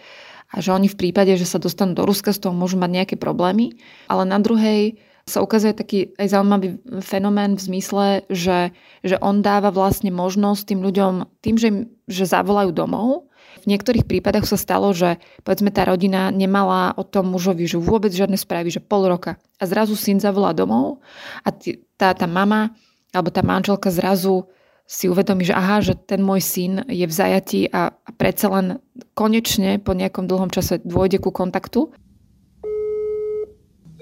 a 0.54 0.56
že 0.62 0.70
oni 0.72 0.88
v 0.88 1.00
prípade, 1.00 1.34
že 1.36 1.50
sa 1.50 1.60
dostanú 1.60 1.98
do 1.98 2.06
Ruska, 2.06 2.32
z 2.32 2.46
toho 2.46 2.54
môžu 2.56 2.78
mať 2.78 2.92
nejaké 2.94 3.16
problémy. 3.18 3.76
Ale 4.08 4.24
na 4.24 4.38
druhej 4.38 5.02
sa 5.24 5.40
ukazuje 5.40 5.74
taký 5.74 6.00
aj 6.20 6.36
zaujímavý 6.36 6.68
fenomén 7.00 7.56
v 7.56 7.66
zmysle, 7.72 8.06
že, 8.28 8.76
že 9.02 9.16
on 9.24 9.40
dáva 9.40 9.72
vlastne 9.72 10.12
možnosť 10.12 10.62
tým 10.68 10.80
ľuďom, 10.84 11.14
tým, 11.40 11.56
že, 11.56 11.70
že 12.12 12.28
zavolajú 12.28 12.76
domov, 12.76 13.32
v 13.63 13.67
niektorých 13.67 14.07
prípadoch 14.07 14.47
sa 14.47 14.57
stalo, 14.57 14.95
že 14.95 15.19
povedzme 15.43 15.75
tá 15.75 15.85
rodina 15.89 16.31
nemala 16.31 16.95
o 16.95 17.03
tom 17.03 17.35
mužovi, 17.35 17.67
že 17.67 17.81
vôbec 17.81 18.15
žiadne 18.15 18.39
správy, 18.39 18.71
že 18.71 18.85
pol 18.85 19.11
roka. 19.11 19.37
A 19.59 19.67
zrazu 19.67 19.99
syn 19.99 20.23
zavolá 20.23 20.55
domov 20.55 21.03
a 21.43 21.51
tá, 21.99 22.15
tá 22.15 22.27
mama 22.31 22.71
alebo 23.11 23.33
tá 23.33 23.43
manželka 23.43 23.91
zrazu 23.91 24.47
si 24.89 25.05
uvedomí, 25.05 25.45
že 25.45 25.53
aha, 25.53 25.85
že 25.85 25.93
ten 25.93 26.25
môj 26.25 26.41
syn 26.41 26.73
je 26.89 27.05
v 27.05 27.13
zajatí 27.13 27.69
a, 27.69 27.93
a 27.93 28.11
predsa 28.17 28.49
len 28.49 28.67
konečne 29.13 29.77
po 29.83 29.93
nejakom 29.93 30.25
dlhom 30.25 30.49
čase 30.49 30.81
dôjde 30.81 31.21
ku 31.21 31.29
kontaktu. 31.29 31.93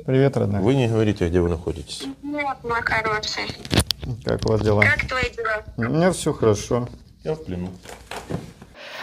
Привет, 0.07 0.37
родная. 0.37 0.63
Вы 0.63 0.79
не 0.79 0.87
говорите, 0.87 1.27
где 1.27 1.41
вы 1.41 1.49
находитесь. 1.49 2.07
Нет, 2.23 2.63
мой 2.63 2.81
хороший. 2.83 3.51
Как 4.23 4.39
у 4.47 4.53
вас 4.55 4.63
дела? 4.63 4.83
Как 4.83 5.09
твои 5.09 5.29
дела? 5.35 5.65
У 5.77 5.83
меня 5.83 6.13
все 6.13 6.33
хорошо. 6.33 6.87
Я 7.25 7.35
в 7.35 7.43
плену 7.43 7.73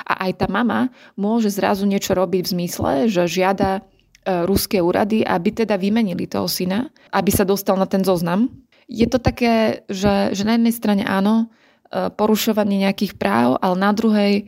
a 0.09 0.27
aj 0.27 0.33
tá 0.41 0.47
mama 0.49 0.89
môže 1.15 1.53
zrazu 1.53 1.85
niečo 1.85 2.17
robiť 2.17 2.49
v 2.49 2.53
zmysle, 2.57 2.91
že 3.13 3.29
žiada 3.29 3.79
e, 3.79 3.81
ruské 4.49 4.81
úrady, 4.81 5.21
aby 5.21 5.53
teda 5.53 5.77
vymenili 5.77 6.25
toho 6.25 6.49
syna, 6.49 6.89
aby 7.13 7.29
sa 7.29 7.45
dostal 7.45 7.77
na 7.77 7.85
ten 7.85 8.01
zoznam. 8.01 8.49
Je 8.89 9.05
to 9.05 9.21
také, 9.21 9.85
že, 9.93 10.33
že 10.33 10.49
na 10.49 10.57
jednej 10.57 10.73
strane 10.73 11.05
áno, 11.05 11.53
e, 11.93 12.09
porušovanie 12.09 12.89
nejakých 12.89 13.21
práv, 13.21 13.61
ale 13.61 13.77
na 13.77 13.93
druhej 13.93 14.35
e, 14.41 14.45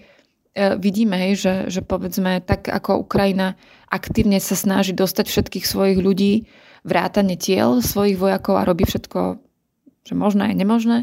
vidíme, 0.81 1.37
že, 1.37 1.69
že 1.69 1.85
povedzme 1.85 2.41
tak 2.41 2.73
ako 2.73 3.05
Ukrajina 3.05 3.61
aktívne 3.93 4.41
sa 4.41 4.57
snaží 4.57 4.97
dostať 4.97 5.29
všetkých 5.29 5.69
svojich 5.69 6.01
ľudí, 6.01 6.49
vrátane 6.89 7.37
tiel 7.37 7.85
svojich 7.85 8.17
vojakov 8.17 8.57
a 8.57 8.65
robí 8.65 8.89
všetko, 8.89 9.37
že 10.09 10.15
možné 10.17 10.53
je 10.53 10.57
nemožné, 10.57 10.99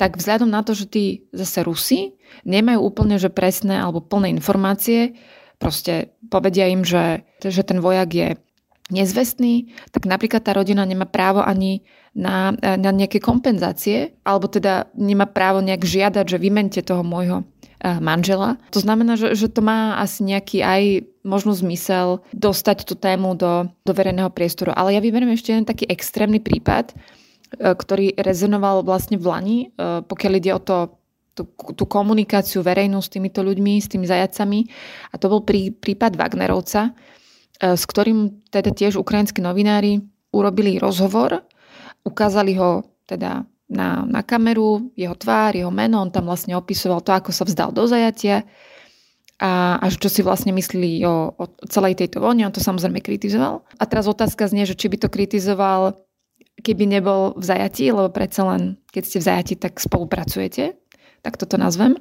tak 0.00 0.16
vzhľadom 0.16 0.48
na 0.48 0.64
to, 0.64 0.72
že 0.72 0.88
tí 0.88 1.04
zase 1.28 1.60
Rusi 1.60 2.16
nemajú 2.48 2.80
úplne 2.80 3.20
že 3.20 3.28
presné 3.28 3.76
alebo 3.76 4.00
plné 4.00 4.32
informácie, 4.32 5.12
proste 5.60 6.16
povedia 6.32 6.72
im, 6.72 6.80
že, 6.88 7.28
že 7.44 7.60
ten 7.60 7.84
vojak 7.84 8.08
je 8.08 8.28
nezvestný, 8.88 9.76
tak 9.92 10.08
napríklad 10.08 10.40
tá 10.40 10.56
rodina 10.56 10.88
nemá 10.88 11.04
právo 11.04 11.44
ani 11.44 11.84
na, 12.16 12.50
na 12.58 12.90
nejaké 12.90 13.20
kompenzácie, 13.22 14.18
alebo 14.26 14.50
teda 14.50 14.90
nemá 14.96 15.28
právo 15.28 15.62
nejak 15.62 15.84
žiadať, 15.84 16.24
že 16.26 16.42
vymente 16.42 16.80
toho 16.82 17.04
môjho 17.04 17.44
eh, 17.44 18.00
manžela. 18.02 18.58
To 18.74 18.80
znamená, 18.82 19.14
že, 19.14 19.36
že 19.36 19.46
to 19.52 19.62
má 19.62 20.00
asi 20.00 20.26
nejaký 20.26 20.64
aj 20.64 20.82
možno 21.22 21.52
zmysel 21.52 22.24
dostať 22.32 22.88
tú 22.88 22.96
tému 22.96 23.36
do, 23.36 23.68
do 23.84 23.92
verejného 23.92 24.32
priestoru. 24.32 24.72
Ale 24.72 24.96
ja 24.96 25.04
vyberiem 25.04 25.36
ešte 25.36 25.52
jeden 25.52 25.68
taký 25.68 25.86
extrémny 25.86 26.40
prípad, 26.40 26.96
ktorý 27.58 28.14
rezonoval 28.14 28.86
vlastne 28.86 29.18
v 29.18 29.26
Lani, 29.26 29.58
pokiaľ 29.78 30.32
ide 30.38 30.52
o 30.54 30.62
to, 30.62 31.00
tú, 31.34 31.50
tú 31.74 31.84
komunikáciu 31.86 32.62
verejnú 32.62 33.02
s 33.02 33.10
týmito 33.10 33.42
ľuďmi, 33.42 33.82
s 33.82 33.90
tými 33.90 34.06
zajacami. 34.06 34.70
A 35.10 35.18
to 35.18 35.26
bol 35.26 35.42
prí, 35.42 35.74
prípad 35.74 36.14
Wagnerovca, 36.14 36.94
s 37.60 37.82
ktorým 37.84 38.46
teda 38.48 38.70
tiež 38.70 38.96
ukrajinskí 38.96 39.42
novinári 39.42 40.00
urobili 40.30 40.78
rozhovor, 40.78 41.42
ukázali 42.06 42.54
ho 42.56 42.86
teda 43.04 43.44
na, 43.70 44.02
na 44.06 44.20
kameru, 44.22 44.90
jeho 44.98 45.14
tvár, 45.14 45.54
jeho 45.54 45.70
meno, 45.70 46.02
on 46.02 46.10
tam 46.10 46.26
vlastne 46.26 46.58
opisoval 46.58 47.02
to, 47.02 47.14
ako 47.14 47.30
sa 47.30 47.46
vzdal 47.46 47.70
do 47.70 47.86
zajatia 47.86 48.42
a, 49.40 49.78
a 49.78 49.84
čo 49.88 50.10
si 50.10 50.20
vlastne 50.26 50.50
myslí 50.52 51.06
o, 51.06 51.32
o 51.32 51.44
celej 51.70 51.96
tejto 51.96 52.20
vojne, 52.20 52.44
on 52.44 52.54
to 52.54 52.60
samozrejme 52.60 53.00
kritizoval. 53.00 53.62
A 53.78 53.84
teraz 53.86 54.10
otázka 54.10 54.50
znie, 54.50 54.66
že 54.66 54.76
či 54.76 54.90
by 54.90 54.96
to 55.00 55.08
kritizoval, 55.08 55.96
keby 56.60 56.84
nebol 56.86 57.34
v 57.36 57.44
zajatí, 57.44 57.90
lebo 57.92 58.12
predsa 58.12 58.46
len, 58.46 58.76
keď 58.92 59.02
ste 59.04 59.18
v 59.20 59.26
zajatí, 59.26 59.54
tak 59.56 59.80
spolupracujete, 59.80 60.76
tak 61.20 61.34
toto 61.36 61.56
nazvem. 61.60 61.96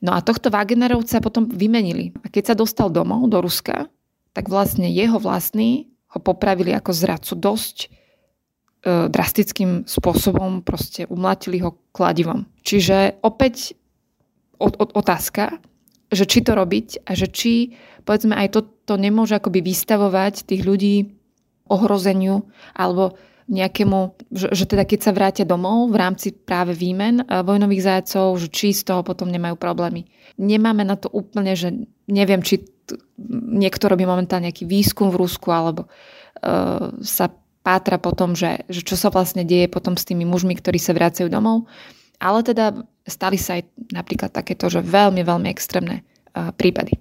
No 0.00 0.16
a 0.16 0.24
tohto 0.24 0.48
Wagnerovca 0.48 1.20
potom 1.20 1.48
vymenili. 1.48 2.16
A 2.24 2.32
keď 2.32 2.52
sa 2.52 2.54
dostal 2.56 2.88
domov 2.88 3.28
do 3.28 3.44
Ruska, 3.44 3.88
tak 4.32 4.48
vlastne 4.48 4.88
jeho 4.88 5.20
vlastní 5.20 5.92
ho 6.12 6.20
popravili 6.20 6.72
ako 6.72 6.92
zradcu 6.92 7.32
dosť 7.36 7.76
E, 8.86 9.10
drastickým 9.10 9.82
spôsobom 9.82 10.62
proste 10.62 11.10
umlatili 11.10 11.58
ho 11.58 11.74
kladivom. 11.90 12.46
Čiže 12.62 13.18
opäť 13.18 13.74
otázka, 14.62 15.58
že 16.06 16.22
či 16.22 16.46
to 16.46 16.54
robiť 16.54 17.02
a 17.02 17.18
že 17.18 17.26
či 17.26 17.74
povedzme 18.06 18.38
aj 18.38 18.54
toto 18.54 18.94
nemôže 18.94 19.34
akoby 19.34 19.58
vystavovať 19.58 20.46
tých 20.46 20.62
ľudí 20.62 21.18
ohrozeniu 21.66 22.46
alebo 22.78 23.18
nejakému, 23.46 23.98
že, 24.34 24.50
že 24.50 24.64
teda 24.66 24.82
keď 24.82 25.00
sa 25.06 25.12
vrátia 25.14 25.46
domov 25.46 25.94
v 25.94 25.96
rámci 26.02 26.34
práve 26.34 26.74
výmen 26.74 27.22
e, 27.22 27.24
vojnových 27.46 27.82
zajacov, 27.86 28.42
že 28.42 28.48
či 28.50 28.74
z 28.74 28.82
toho 28.82 29.06
potom 29.06 29.30
nemajú 29.30 29.54
problémy. 29.54 30.10
Nemáme 30.36 30.82
na 30.82 30.98
to 30.98 31.06
úplne, 31.14 31.54
že 31.54 31.70
neviem, 32.10 32.42
či 32.42 32.66
t- 32.66 32.98
niekto 33.30 33.86
robí 33.86 34.02
momentálne 34.02 34.50
nejaký 34.50 34.66
výskum 34.66 35.14
v 35.14 35.24
Rusku 35.24 35.48
alebo 35.48 35.88
uh, 35.88 36.92
sa 37.00 37.32
pátra 37.64 37.96
po 37.98 38.12
tom, 38.12 38.36
že, 38.36 38.62
že 38.68 38.84
čo 38.84 38.94
sa 38.94 39.08
vlastne 39.08 39.42
deje 39.42 39.66
potom 39.66 39.96
s 39.96 40.04
tými 40.04 40.28
mužmi, 40.28 40.54
ktorí 40.54 40.76
sa 40.76 40.92
vracajú 40.92 41.26
domov. 41.26 41.66
Ale 42.20 42.44
teda 42.44 42.76
stali 43.08 43.40
sa 43.40 43.56
aj 43.56 43.66
napríklad 43.90 44.30
takéto, 44.30 44.68
že 44.68 44.84
veľmi, 44.84 45.24
veľmi 45.24 45.48
extrémne 45.48 46.04
uh, 46.36 46.52
prípady. 46.52 47.00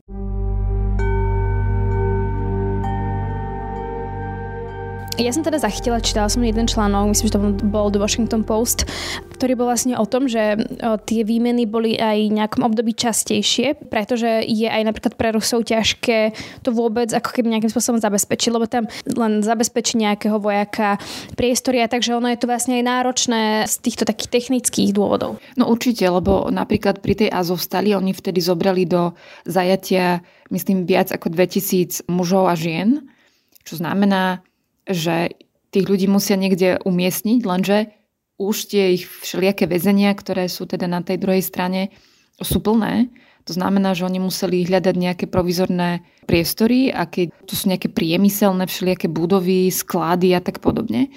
Ja 5.16 5.32
som 5.32 5.48
teda 5.48 5.64
zachytila, 5.64 6.04
čítala 6.04 6.28
som 6.28 6.44
jeden 6.44 6.68
článok, 6.68 7.16
myslím, 7.16 7.28
že 7.32 7.36
to 7.40 7.42
bol 7.72 7.88
The 7.88 8.04
Washington 8.04 8.44
Post, 8.44 8.84
ktorý 9.32 9.56
bol 9.56 9.72
vlastne 9.72 9.96
o 9.96 10.04
tom, 10.04 10.28
že 10.28 10.60
tie 11.08 11.24
výmeny 11.24 11.64
boli 11.64 11.96
aj 11.96 12.20
v 12.20 12.36
nejakom 12.36 12.68
období 12.68 12.92
častejšie, 12.92 13.88
pretože 13.88 14.44
je 14.44 14.68
aj 14.68 14.84
napríklad 14.84 15.16
pre 15.16 15.32
Rusov 15.32 15.64
ťažké 15.72 16.36
to 16.68 16.76
vôbec 16.76 17.16
ako 17.16 17.32
keby 17.32 17.48
nejakým 17.48 17.72
spôsobom 17.72 18.04
zabezpečiť, 18.04 18.50
lebo 18.52 18.68
tam 18.68 18.92
len 19.08 19.40
zabezpečí 19.40 19.96
nejakého 19.96 20.36
vojaka 20.36 21.00
priestoria, 21.40 21.88
takže 21.88 22.12
ono 22.12 22.28
je 22.36 22.40
to 22.44 22.52
vlastne 22.52 22.76
aj 22.76 22.84
náročné 22.84 23.42
z 23.72 23.76
týchto 23.88 24.04
takých 24.04 24.30
technických 24.36 24.92
dôvodov. 24.92 25.40
No 25.56 25.72
určite, 25.72 26.04
lebo 26.12 26.52
napríklad 26.52 27.00
pri 27.00 27.24
tej 27.24 27.30
Azovstali 27.32 27.96
oni 27.96 28.12
vtedy 28.12 28.44
zobrali 28.44 28.84
do 28.84 29.16
zajatia, 29.48 30.20
myslím, 30.52 30.84
viac 30.84 31.16
ako 31.16 31.32
2000 31.32 32.04
mužov 32.12 32.52
a 32.52 32.54
žien, 32.60 33.00
čo 33.64 33.80
znamená, 33.80 34.44
že 34.90 35.36
tých 35.74 35.86
ľudí 35.86 36.08
musia 36.08 36.40
niekde 36.40 36.80
umiestniť, 36.88 37.40
lenže 37.44 37.92
už 38.40 38.56
tie 38.72 39.00
ich 39.00 39.08
všelijaké 39.08 39.68
väzenia, 39.68 40.12
ktoré 40.16 40.48
sú 40.52 40.68
teda 40.68 40.88
na 40.88 41.04
tej 41.04 41.20
druhej 41.20 41.44
strane, 41.44 41.92
sú 42.40 42.60
plné. 42.60 43.12
To 43.46 43.54
znamená, 43.54 43.94
že 43.94 44.10
oni 44.10 44.18
museli 44.18 44.66
hľadať 44.66 44.96
nejaké 44.98 45.26
provizorné 45.30 46.02
priestory 46.26 46.90
a 46.90 47.06
keď 47.06 47.30
to 47.46 47.54
sú 47.54 47.70
nejaké 47.70 47.94
priemyselné 47.94 48.66
všelijaké 48.66 49.08
budovy, 49.08 49.70
sklady 49.70 50.34
a 50.34 50.42
tak 50.42 50.60
podobne 50.60 51.14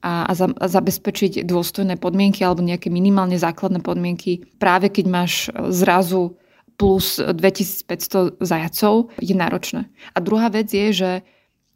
a, 0.00 0.24
a, 0.26 0.32
za, 0.32 0.48
a 0.56 0.66
zabezpečiť 0.66 1.44
dôstojné 1.44 2.00
podmienky 2.00 2.46
alebo 2.46 2.64
nejaké 2.64 2.88
minimálne 2.88 3.36
základné 3.36 3.84
podmienky 3.84 4.46
práve 4.56 4.88
keď 4.88 5.06
máš 5.10 5.32
zrazu 5.68 6.38
plus 6.76 7.20
2500 7.20 8.36
zajacov, 8.36 9.08
je 9.16 9.32
náročné. 9.32 9.88
A 10.12 10.18
druhá 10.20 10.52
vec 10.52 10.68
je, 10.68 10.92
že 10.92 11.10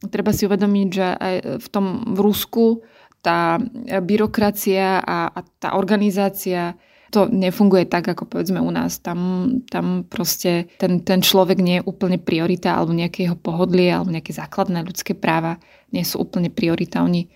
treba 0.09 0.33
si 0.33 0.49
uvedomiť, 0.49 0.89
že 0.89 1.07
aj 1.13 1.35
v 1.61 1.69
tom 1.69 2.17
v 2.17 2.19
Rusku 2.25 2.67
tá 3.21 3.61
byrokracia 4.01 5.05
a, 5.05 5.29
a 5.29 5.41
tá 5.61 5.77
organizácia 5.77 6.81
to 7.11 7.27
nefunguje 7.27 7.91
tak, 7.91 8.07
ako 8.07 8.25
povedzme 8.25 8.63
u 8.63 8.71
nás. 8.71 9.03
Tam, 9.03 9.51
tam 9.67 10.07
proste 10.07 10.71
ten, 10.79 11.03
ten 11.03 11.21
človek 11.21 11.59
nie 11.59 11.83
je 11.83 11.87
úplne 11.91 12.23
priorita 12.23 12.79
alebo 12.79 12.95
nejaké 12.95 13.27
jeho 13.27 13.37
pohodlie 13.37 13.91
alebo 13.91 14.15
nejaké 14.15 14.31
základné 14.31 14.87
ľudské 14.87 15.13
práva 15.19 15.59
nie 15.91 16.07
sú 16.07 16.23
úplne 16.23 16.49
priorita. 16.49 17.03
Oni 17.03 17.27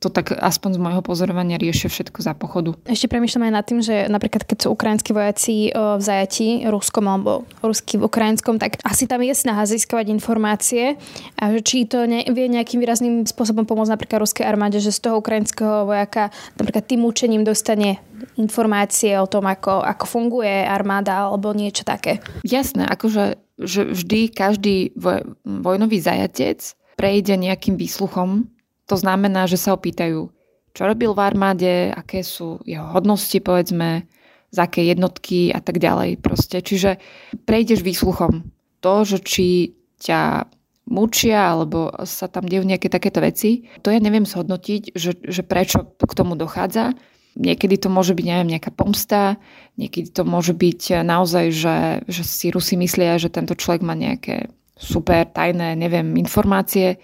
to 0.00 0.08
tak 0.08 0.32
aspoň 0.32 0.70
z 0.76 0.80
môjho 0.80 1.02
pozorovania 1.04 1.60
riešia 1.60 1.92
všetko 1.92 2.24
za 2.24 2.32
pochodu. 2.32 2.72
Ešte 2.88 3.06
premyšľam 3.12 3.46
aj 3.46 3.52
nad 3.52 3.64
tým, 3.68 3.80
že 3.84 4.08
napríklad 4.08 4.48
keď 4.48 4.64
sú 4.64 4.68
ukrajinskí 4.72 5.12
vojaci 5.12 5.76
v 5.76 6.02
zajati 6.02 6.64
ruskom 6.64 7.04
alebo 7.04 7.44
rusky 7.60 8.00
v 8.00 8.08
ukrajinskom, 8.08 8.56
tak 8.56 8.80
asi 8.80 9.04
tam 9.04 9.20
je 9.20 9.36
snaha 9.36 9.68
získavať 9.68 10.08
informácie 10.08 10.96
a 11.36 11.52
že 11.52 11.60
či 11.60 11.84
to 11.84 12.08
ne, 12.08 12.24
vie 12.24 12.48
nejakým 12.48 12.80
výrazným 12.80 13.28
spôsobom 13.28 13.68
pomôcť 13.68 13.92
napríklad 13.92 14.24
ruskej 14.24 14.48
armáde, 14.48 14.80
že 14.80 14.88
z 14.88 15.04
toho 15.04 15.20
ukrajinského 15.20 15.84
vojaka 15.84 16.32
napríklad 16.56 16.88
tým 16.88 17.04
učením 17.04 17.44
dostane 17.44 18.00
informácie 18.40 19.20
o 19.20 19.28
tom, 19.28 19.44
ako, 19.44 19.84
ako 19.84 20.04
funguje 20.08 20.64
armáda 20.64 21.28
alebo 21.28 21.52
niečo 21.52 21.84
také. 21.84 22.24
Jasné, 22.40 22.88
akože 22.88 23.36
že 23.60 23.84
vždy 23.92 24.32
každý 24.32 24.96
voj, 24.96 25.36
vojnový 25.44 26.00
zajatec 26.00 26.64
prejde 26.96 27.36
nejakým 27.36 27.76
výsluchom 27.76 28.48
to 28.90 28.98
znamená, 28.98 29.46
že 29.46 29.54
sa 29.54 29.78
opýtajú, 29.78 30.26
čo 30.74 30.82
robil 30.82 31.14
v 31.14 31.22
armáde, 31.22 31.72
aké 31.94 32.26
sú 32.26 32.58
jeho 32.66 32.90
hodnosti, 32.90 33.38
povedzme, 33.38 34.10
z 34.50 34.58
aké 34.58 34.82
jednotky 34.90 35.54
a 35.54 35.62
tak 35.62 35.78
ďalej. 35.78 36.18
Proste. 36.18 36.58
Čiže 36.58 36.98
prejdeš 37.46 37.86
výsluchom. 37.86 38.50
To, 38.82 39.06
že 39.06 39.22
či 39.22 39.78
ťa 40.02 40.50
mučia 40.90 41.54
alebo 41.54 41.94
sa 42.02 42.26
tam 42.26 42.50
dejú 42.50 42.66
nejaké 42.66 42.90
takéto 42.90 43.22
veci, 43.22 43.70
to 43.86 43.94
ja 43.94 44.02
neviem 44.02 44.26
zhodnotiť, 44.26 44.98
že, 44.98 45.22
že 45.22 45.46
prečo 45.46 45.86
k 45.94 46.12
tomu 46.18 46.34
dochádza. 46.34 46.98
Niekedy 47.38 47.78
to 47.78 47.86
môže 47.86 48.18
byť, 48.18 48.26
neviem, 48.26 48.58
nejaká 48.58 48.74
pomsta, 48.74 49.38
niekedy 49.78 50.10
to 50.10 50.26
môže 50.26 50.50
byť 50.50 51.06
naozaj, 51.06 51.46
že, 51.54 51.76
že 52.10 52.22
si 52.26 52.50
Rusi 52.50 52.74
myslia, 52.74 53.22
že 53.22 53.30
tento 53.30 53.54
človek 53.54 53.86
má 53.86 53.94
nejaké 53.94 54.50
super 54.74 55.30
tajné, 55.30 55.78
neviem, 55.78 56.18
informácie 56.18 56.98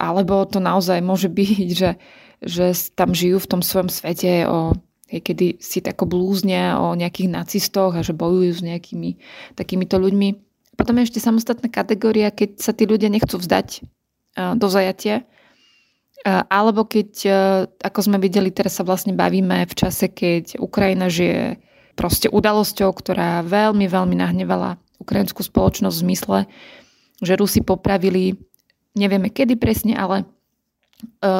alebo 0.00 0.48
to 0.48 0.58
naozaj 0.58 0.98
môže 1.04 1.28
byť, 1.28 1.68
že, 1.76 1.90
že 2.40 2.66
tam 2.96 3.12
žijú 3.12 3.36
v 3.38 3.50
tom 3.50 3.60
svojom 3.60 3.92
svete 3.92 4.48
o 4.48 4.72
kedy 5.12 5.60
si 5.60 5.84
tako 5.84 6.08
blúznia 6.08 6.80
o 6.80 6.96
nejakých 6.96 7.28
nacistoch 7.28 7.92
a 7.92 8.00
že 8.00 8.16
bojujú 8.16 8.52
s 8.56 8.62
nejakými 8.64 9.20
takýmito 9.52 10.00
ľuďmi. 10.00 10.28
Potom 10.72 10.96
je 10.96 11.12
ešte 11.12 11.20
samostatná 11.20 11.68
kategória, 11.68 12.32
keď 12.32 12.56
sa 12.56 12.72
tí 12.72 12.88
ľudia 12.88 13.12
nechcú 13.12 13.36
vzdať 13.36 13.68
eh, 13.84 14.56
do 14.56 14.66
zajatia. 14.72 15.28
Eh, 16.24 16.40
alebo 16.48 16.88
keď, 16.88 17.28
ako 17.84 18.00
sme 18.00 18.16
videli, 18.16 18.48
teraz 18.48 18.80
sa 18.80 18.88
vlastne 18.88 19.12
bavíme 19.12 19.68
v 19.68 19.74
čase, 19.76 20.08
keď 20.08 20.56
Ukrajina 20.56 21.12
žije 21.12 21.60
proste 21.92 22.32
udalosťou, 22.32 22.88
ktorá 22.88 23.44
veľmi, 23.44 23.84
veľmi 23.84 24.16
nahnevala 24.16 24.80
ukrajinskú 24.96 25.44
spoločnosť 25.44 25.96
v 25.98 26.04
zmysle, 26.08 26.38
že 27.20 27.36
Rusi 27.36 27.60
popravili 27.60 28.38
nevieme 28.96 29.32
kedy 29.32 29.56
presne, 29.56 29.96
ale 29.96 30.22
e, 30.22 30.26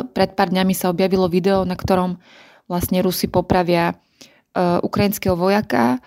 pred 0.07 0.31
pár 0.33 0.53
dňami 0.53 0.75
sa 0.77 0.91
objavilo 0.93 1.29
video, 1.29 1.65
na 1.69 1.77
ktorom 1.77 2.19
vlastne 2.71 3.05
Rusi 3.05 3.29
popravia 3.29 3.93
e, 3.93 3.95
ukrajinského 4.81 5.37
vojaka, 5.37 6.01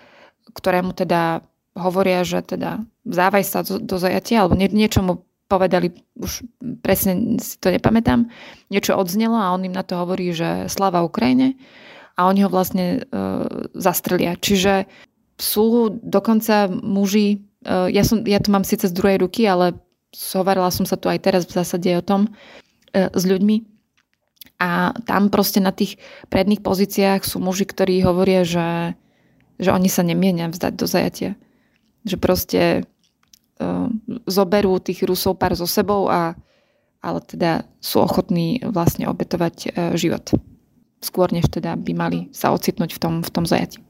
ktorému 0.52 0.96
teda 0.96 1.44
hovoria, 1.76 2.24
že 2.24 2.40
teda 2.40 2.82
závaj 3.04 3.44
sa 3.44 3.60
do, 3.62 3.96
zajatia, 4.00 4.42
alebo 4.42 4.56
nie, 4.56 4.72
niečo 4.72 5.04
mu 5.04 5.26
povedali, 5.46 5.94
už 6.18 6.42
presne 6.82 7.38
si 7.38 7.54
to 7.62 7.70
nepamätám, 7.70 8.26
niečo 8.66 8.98
odznelo 8.98 9.38
a 9.38 9.54
on 9.54 9.62
im 9.62 9.76
na 9.76 9.86
to 9.86 9.94
hovorí, 9.94 10.34
že 10.34 10.66
slava 10.66 11.06
Ukrajine 11.06 11.54
a 12.18 12.26
oni 12.26 12.42
ho 12.42 12.50
vlastne 12.50 13.06
e, 13.06 13.20
zastrelia. 13.76 14.34
Čiže 14.34 14.90
sú 15.38 15.94
dokonca 16.02 16.66
muži, 16.66 17.46
e, 17.62 17.94
ja, 17.94 18.02
som, 18.02 18.26
ja 18.26 18.42
to 18.42 18.50
mám 18.50 18.66
síce 18.66 18.90
z 18.90 18.96
druhej 18.96 19.22
ruky, 19.22 19.46
ale 19.46 19.78
hovorila 20.34 20.72
som 20.72 20.88
sa 20.88 20.96
tu 20.96 21.08
aj 21.08 21.20
teraz 21.20 21.42
v 21.44 21.56
zásade 21.56 21.90
o 21.96 22.02
tom 22.04 22.28
e, 22.92 23.08
s 23.12 23.24
ľuďmi. 23.24 23.64
A 24.56 24.96
tam 25.04 25.28
proste 25.28 25.60
na 25.60 25.72
tých 25.72 26.00
predných 26.32 26.64
pozíciách 26.64 27.28
sú 27.28 27.40
muži, 27.44 27.68
ktorí 27.68 28.00
hovoria, 28.00 28.40
že, 28.40 28.96
že 29.60 29.68
oni 29.68 29.92
sa 29.92 30.00
nemienia 30.00 30.48
vzdať 30.48 30.72
do 30.72 30.86
zajatia. 30.88 31.32
Že 32.08 32.16
proste 32.16 32.60
e, 32.60 32.80
zoberú 34.24 34.80
tých 34.80 35.04
Rusov 35.04 35.36
pár 35.36 35.52
so 35.52 35.68
sebou 35.68 36.08
a, 36.08 36.32
a 36.32 37.06
ale 37.06 37.22
teda 37.22 37.62
sú 37.78 38.02
ochotní 38.02 38.58
vlastne 38.66 39.06
obetovať 39.06 39.56
e, 39.62 39.68
život. 39.94 40.26
Skôr 40.98 41.30
než 41.30 41.46
teda 41.46 41.78
by 41.78 41.92
mali 41.94 42.18
sa 42.34 42.50
ocitnúť 42.50 42.98
v 42.98 43.00
tom, 43.00 43.14
v 43.22 43.30
tom 43.30 43.46
zajati. 43.46 43.85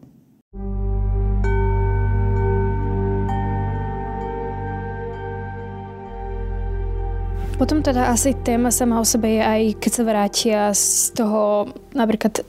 Potom 7.57 7.81
teda 7.81 8.13
asi 8.13 8.37
téma 8.37 8.69
sama 8.69 9.01
o 9.01 9.07
sebe 9.09 9.33
je 9.33 9.41
aj, 9.41 9.63
keď 9.81 9.91
sa 9.97 10.03
vrátia 10.05 10.61
z 10.77 11.17
toho 11.17 11.73
napríklad 11.97 12.45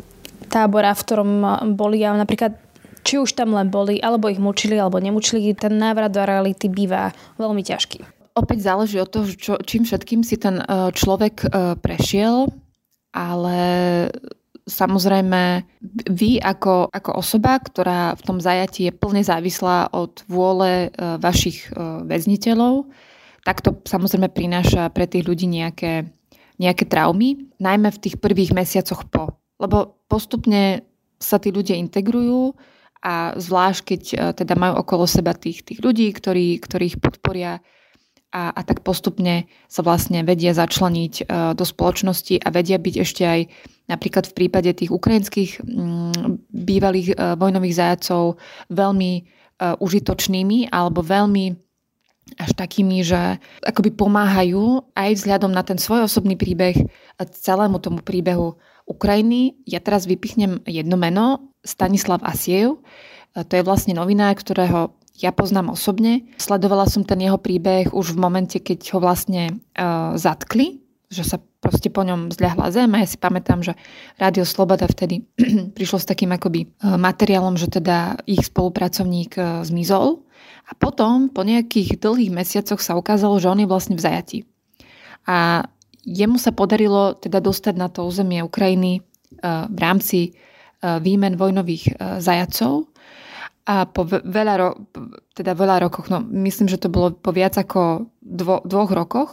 tábora, 0.51 0.91
v 0.91 1.03
ktorom 1.07 1.31
boli 1.79 2.03
a 2.03 2.11
napríklad 2.11 2.59
či 3.07 3.15
už 3.15 3.31
tam 3.39 3.55
len 3.55 3.71
boli, 3.71 4.03
alebo 4.03 4.27
ich 4.27 4.35
mučili, 4.35 4.75
alebo 4.75 4.99
nemučili, 4.99 5.55
ten 5.55 5.79
návrat 5.79 6.11
do 6.11 6.19
reality 6.27 6.67
býva 6.67 7.15
veľmi 7.39 7.63
ťažký. 7.63 8.03
Opäť 8.35 8.67
záleží 8.67 8.99
od 8.99 9.07
toho, 9.07 9.31
čo, 9.31 9.55
čím 9.63 9.87
všetkým 9.87 10.27
si 10.27 10.35
ten 10.35 10.59
e, 10.59 10.91
človek 10.91 11.35
e, 11.39 11.47
prešiel, 11.79 12.51
ale 13.15 13.59
samozrejme 14.67 15.63
vy 16.11 16.43
ako, 16.43 16.91
ako 16.91 17.23
osoba, 17.23 17.55
ktorá 17.63 18.11
v 18.19 18.21
tom 18.27 18.43
zajatí 18.43 18.91
je 18.91 18.93
plne 18.93 19.23
závislá 19.23 19.87
od 19.95 20.27
vôle 20.27 20.91
e, 20.91 20.99
vašich 21.23 21.71
väzniteľov, 22.03 22.91
tak 23.43 23.61
to 23.61 23.77
samozrejme 23.85 24.29
prináša 24.31 24.89
pre 24.93 25.05
tých 25.05 25.25
ľudí 25.27 25.45
nejaké, 25.49 26.07
nejaké 26.57 26.83
traumy, 26.89 27.47
najmä 27.61 27.89
v 27.93 28.01
tých 28.01 28.15
prvých 28.17 28.53
mesiacoch 28.53 29.05
po. 29.07 29.37
Lebo 29.57 29.97
postupne 30.05 30.85
sa 31.17 31.41
tí 31.41 31.49
ľudia 31.49 31.77
integrujú 31.77 32.53
a 33.01 33.33
zvlášť, 33.37 33.81
keď 33.83 34.01
e, 34.01 34.15
teda 34.37 34.53
majú 34.57 34.81
okolo 34.81 35.05
seba 35.05 35.33
tých, 35.33 35.65
tých 35.65 35.79
ľudí, 35.81 36.09
ktorí, 36.13 36.57
ktorí 36.61 36.83
ich 36.93 36.99
podporia 37.01 37.61
a, 38.33 38.51
a 38.51 38.61
tak 38.61 38.83
postupne 38.83 39.47
sa 39.71 39.81
vlastne 39.85 40.21
vedia 40.25 40.53
začleniť 40.53 41.13
e, 41.15 41.23
do 41.53 41.65
spoločnosti 41.65 42.41
a 42.41 42.47
vedia 42.51 42.77
byť 42.77 42.95
ešte 43.01 43.23
aj 43.23 43.41
napríklad 43.87 44.27
v 44.29 44.35
prípade 44.35 44.69
tých 44.73 44.91
ukrajinských 44.91 45.61
mm, 45.63 46.51
bývalých 46.51 47.07
e, 47.13 47.15
vojnových 47.37 47.77
zajacov 47.77 48.37
veľmi 48.73 49.39
užitočnými 49.57 50.69
alebo 50.69 51.01
veľmi 51.01 51.66
až 52.35 52.51
takými, 52.53 53.01
že 53.01 53.39
akoby 53.63 53.95
pomáhajú 53.95 54.83
aj 54.93 55.09
vzhľadom 55.15 55.51
na 55.55 55.63
ten 55.63 55.79
svoj 55.79 56.05
osobný 56.05 56.35
príbeh 56.35 56.75
celému 57.23 57.79
tomu 57.79 58.03
príbehu 58.03 58.59
Ukrajiny. 58.87 59.55
Ja 59.67 59.79
teraz 59.79 60.03
vypichnem 60.07 60.63
jedno 60.67 60.99
meno, 60.99 61.55
Stanislav 61.63 62.23
Asiev. 62.23 62.79
To 63.35 63.53
je 63.53 63.63
vlastne 63.63 63.95
novinár, 63.95 64.35
ktorého 64.39 64.95
ja 65.17 65.33
poznám 65.33 65.73
osobne. 65.73 66.29
Sledovala 66.37 66.85
som 66.85 67.01
ten 67.01 67.17
jeho 67.19 67.41
príbeh 67.41 67.89
už 67.91 68.13
v 68.13 68.21
momente, 68.21 68.57
keď 68.61 68.79
ho 68.95 68.99
vlastne 69.01 69.57
uh, 69.73 70.13
zatkli, 70.13 70.85
že 71.09 71.25
sa 71.25 71.37
proste 71.57 71.89
po 71.89 72.05
ňom 72.05 72.29
zľahla 72.29 72.69
zem 72.69 72.89
a 72.93 73.01
ja 73.01 73.07
si 73.09 73.17
pamätám, 73.17 73.65
že 73.65 73.73
Rádio 74.21 74.45
Sloboda 74.45 74.85
vtedy 74.85 75.25
prišlo 75.77 75.97
s 75.97 76.05
takým 76.07 76.31
akoby 76.31 76.69
materiálom, 76.83 77.57
že 77.57 77.67
teda 77.67 78.21
ich 78.29 78.45
spolupracovník 78.45 79.35
zmizol 79.65 80.26
a 80.67 80.75
potom, 80.75 81.31
po 81.31 81.47
nejakých 81.47 82.03
dlhých 82.03 82.31
mesiacoch 82.31 82.83
sa 82.83 82.99
ukázalo, 82.99 83.39
že 83.39 83.47
on 83.47 83.63
je 83.63 83.71
vlastne 83.71 83.95
v 83.95 84.03
zajati. 84.03 84.39
A 85.23 85.63
jemu 86.03 86.35
sa 86.35 86.51
podarilo 86.51 87.15
teda 87.15 87.39
dostať 87.39 87.75
na 87.75 87.87
to 87.87 88.03
územie 88.03 88.43
Ukrajiny 88.43 88.99
e, 88.99 89.01
v 89.67 89.79
rámci 89.79 90.19
e, 90.23 90.31
výmen 90.99 91.39
vojnových 91.39 91.83
e, 91.87 91.93
zajacov. 92.19 92.91
A 93.67 93.83
po 93.83 94.07
veľa, 94.07 94.53
ro- 94.59 94.79
teda 95.35 95.51
veľa 95.51 95.87
rokoch, 95.87 96.07
no 96.07 96.23
myslím, 96.23 96.71
že 96.71 96.79
to 96.79 96.87
bolo 96.87 97.11
po 97.11 97.35
viac 97.35 97.59
ako 97.59 98.07
dvo- 98.23 98.63
dvoch 98.63 98.91
rokoch, 98.91 99.31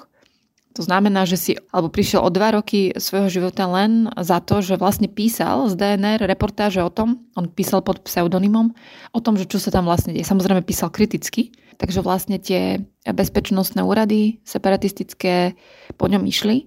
to 0.75 0.83
znamená, 0.83 1.23
že 1.23 1.39
si, 1.39 1.53
alebo 1.71 1.87
prišiel 1.87 2.19
o 2.19 2.35
dva 2.35 2.59
roky 2.59 2.91
svojho 2.99 3.31
života 3.31 3.71
len 3.71 4.11
za 4.19 4.43
to, 4.43 4.59
že 4.59 4.75
vlastne 4.75 5.07
písal 5.07 5.71
z 5.71 5.79
DNR 5.79 6.27
reportáže 6.27 6.83
o 6.83 6.91
tom, 6.91 7.31
on 7.39 7.47
písal 7.47 7.79
pod 7.79 8.03
pseudonymom, 8.03 8.75
o 9.15 9.21
tom, 9.23 9.39
že 9.39 9.47
čo 9.47 9.63
sa 9.63 9.71
tam 9.71 9.87
vlastne 9.87 10.11
deje. 10.11 10.27
Samozrejme 10.27 10.67
písal 10.67 10.91
kriticky, 10.91 11.55
takže 11.79 12.03
vlastne 12.03 12.43
tie 12.43 12.83
bezpečnostné 13.07 13.87
úrady 13.87 14.43
separatistické 14.43 15.55
po 15.95 16.11
ňom 16.11 16.27
išli. 16.27 16.67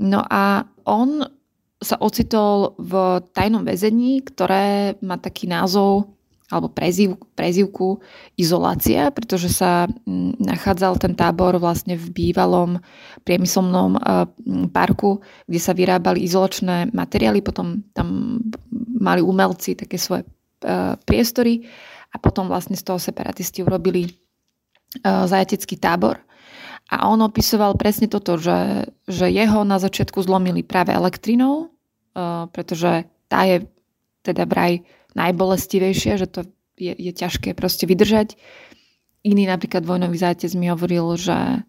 No 0.00 0.24
a 0.24 0.64
on 0.88 1.20
sa 1.80 2.00
ocitol 2.00 2.72
v 2.80 3.20
tajnom 3.36 3.68
väzení, 3.68 4.24
ktoré 4.24 4.96
má 5.04 5.20
taký 5.20 5.44
názov 5.44 6.16
alebo 6.50 6.66
prezív, 6.66 7.14
prezívku 7.38 8.02
izolácia, 8.34 9.14
pretože 9.14 9.46
sa 9.46 9.86
mm, 9.86 10.42
nachádzal 10.42 10.98
ten 10.98 11.14
tábor 11.14 11.62
vlastne 11.62 11.94
v 11.94 12.10
bývalom 12.10 12.82
priemyselnom 13.22 13.94
e, 13.94 14.00
parku, 14.74 15.22
kde 15.46 15.60
sa 15.62 15.70
vyrábali 15.70 16.26
izolačné 16.26 16.90
materiály, 16.90 17.38
potom 17.40 17.86
tam 17.94 18.38
mali 18.98 19.22
umelci 19.22 19.78
také 19.78 19.94
svoje 19.94 20.26
e, 20.26 20.98
priestory 21.06 21.70
a 22.10 22.18
potom 22.18 22.50
vlastne 22.50 22.74
z 22.74 22.82
toho 22.82 22.98
separatisti 22.98 23.62
urobili 23.62 24.10
e, 24.10 24.12
zajatecký 25.06 25.78
tábor. 25.78 26.18
A 26.90 27.06
on 27.06 27.22
opisoval 27.22 27.78
presne 27.78 28.10
toto, 28.10 28.34
že, 28.34 28.90
že 29.06 29.30
jeho 29.30 29.62
na 29.62 29.78
začiatku 29.78 30.18
zlomili 30.26 30.66
práve 30.66 30.90
elektrinou, 30.90 31.70
pretože 32.50 33.06
tá 33.30 33.46
je 33.46 33.62
teda 34.26 34.42
vraj 34.42 34.82
najbolestivejšie, 35.14 36.20
že 36.20 36.26
to 36.26 36.40
je, 36.80 36.94
je 36.96 37.12
ťažké 37.12 37.52
proste 37.52 37.84
vydržať. 37.84 38.40
Iný 39.20 39.44
napríklad 39.44 39.84
vojnový 39.84 40.16
zátec 40.16 40.48
mi 40.56 40.72
hovoril, 40.72 41.20
že, 41.20 41.64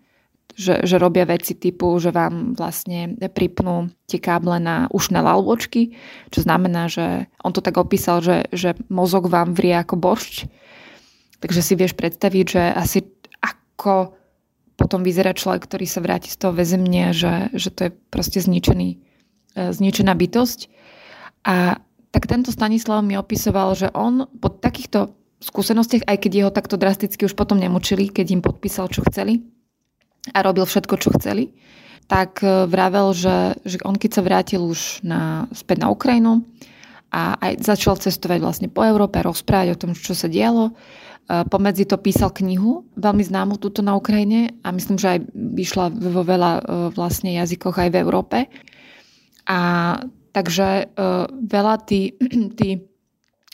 že, 0.55 0.87
že 0.87 0.95
robia 0.95 1.27
veci 1.27 1.51
typu, 1.51 1.91
že 1.99 2.15
vám 2.15 2.55
vlastne 2.55 3.19
pripnú 3.19 3.91
tie 4.07 4.23
káble 4.23 4.55
na 4.63 4.87
ušné 4.91 5.19
lalvočky, 5.19 5.99
čo 6.31 6.39
znamená, 6.47 6.87
že 6.87 7.27
on 7.43 7.51
to 7.51 7.59
tak 7.59 7.75
opísal, 7.75 8.23
že, 8.23 8.47
že 8.55 8.79
mozog 8.87 9.27
vám 9.27 9.51
vrie 9.51 9.75
ako 9.75 9.99
boršť. 9.99 10.47
Takže 11.43 11.61
si 11.65 11.73
vieš 11.75 11.97
predstaviť, 11.97 12.45
že 12.47 12.63
asi 12.71 13.03
ako 13.41 14.15
potom 14.77 15.05
vyzerá 15.05 15.37
človek, 15.37 15.69
ktorý 15.69 15.85
sa 15.85 16.01
vráti 16.01 16.29
z 16.33 16.37
toho 16.41 16.53
väzemne, 16.57 17.13
že, 17.13 17.53
že 17.53 17.69
to 17.69 17.89
je 17.89 17.91
proste 18.09 18.41
zničený, 18.41 18.89
e, 19.53 19.59
zničená 19.73 20.13
bytosť. 20.17 20.59
A 21.45 21.81
tak 22.11 22.27
tento 22.27 22.51
Stanislav 22.51 22.99
mi 23.01 23.15
opisoval, 23.15 23.71
že 23.75 23.87
on 23.95 24.27
po 24.27 24.51
takýchto 24.51 25.15
skúsenostiach, 25.41 26.05
aj 26.05 26.17
keď 26.21 26.31
jeho 26.31 26.51
takto 26.53 26.77
drasticky 26.77 27.25
už 27.25 27.33
potom 27.33 27.57
nemučili, 27.57 28.11
keď 28.11 28.27
im 28.35 28.41
podpísal, 28.45 28.91
čo 28.91 29.01
chceli 29.09 29.41
a 30.29 30.45
robil 30.45 30.69
všetko, 30.69 31.01
čo 31.01 31.09
chceli, 31.17 31.49
tak 32.05 32.45
e, 32.45 32.69
vravel, 32.69 33.09
že, 33.17 33.57
že 33.65 33.81
on 33.81 33.97
keď 33.97 34.11
sa 34.13 34.21
vrátil 34.21 34.61
už 34.61 35.01
na, 35.01 35.49
späť 35.49 35.81
na 35.81 35.89
Ukrajinu 35.89 36.45
a 37.09 37.41
aj 37.41 37.65
začal 37.65 37.97
cestovať 37.97 38.37
vlastne 38.37 38.67
po 38.69 38.85
Európe, 38.85 39.17
rozprávať 39.17 39.73
o 39.73 39.79
tom, 39.81 39.91
čo 39.97 40.13
sa 40.13 40.29
dialo, 40.29 40.69
e, 40.69 40.73
pomedzi 41.49 41.89
to 41.89 41.97
písal 41.97 42.29
knihu, 42.29 42.85
veľmi 42.93 43.25
známu 43.25 43.57
túto 43.57 43.81
na 43.81 43.97
Ukrajine 43.97 44.61
a 44.61 44.69
myslím, 44.69 45.01
že 45.01 45.17
aj 45.17 45.19
vyšla 45.33 45.85
vo 45.89 46.21
veľa 46.21 46.51
e, 46.53 46.61
vlastne 46.93 47.33
jazykoch 47.33 47.81
aj 47.81 47.89
v 47.89 47.97
Európe. 47.97 48.37
A 49.49 49.59
Takže 50.31 50.91
uh, 50.95 51.27
veľa 51.29 51.75
tí, 51.83 52.15
tí, 52.59 52.83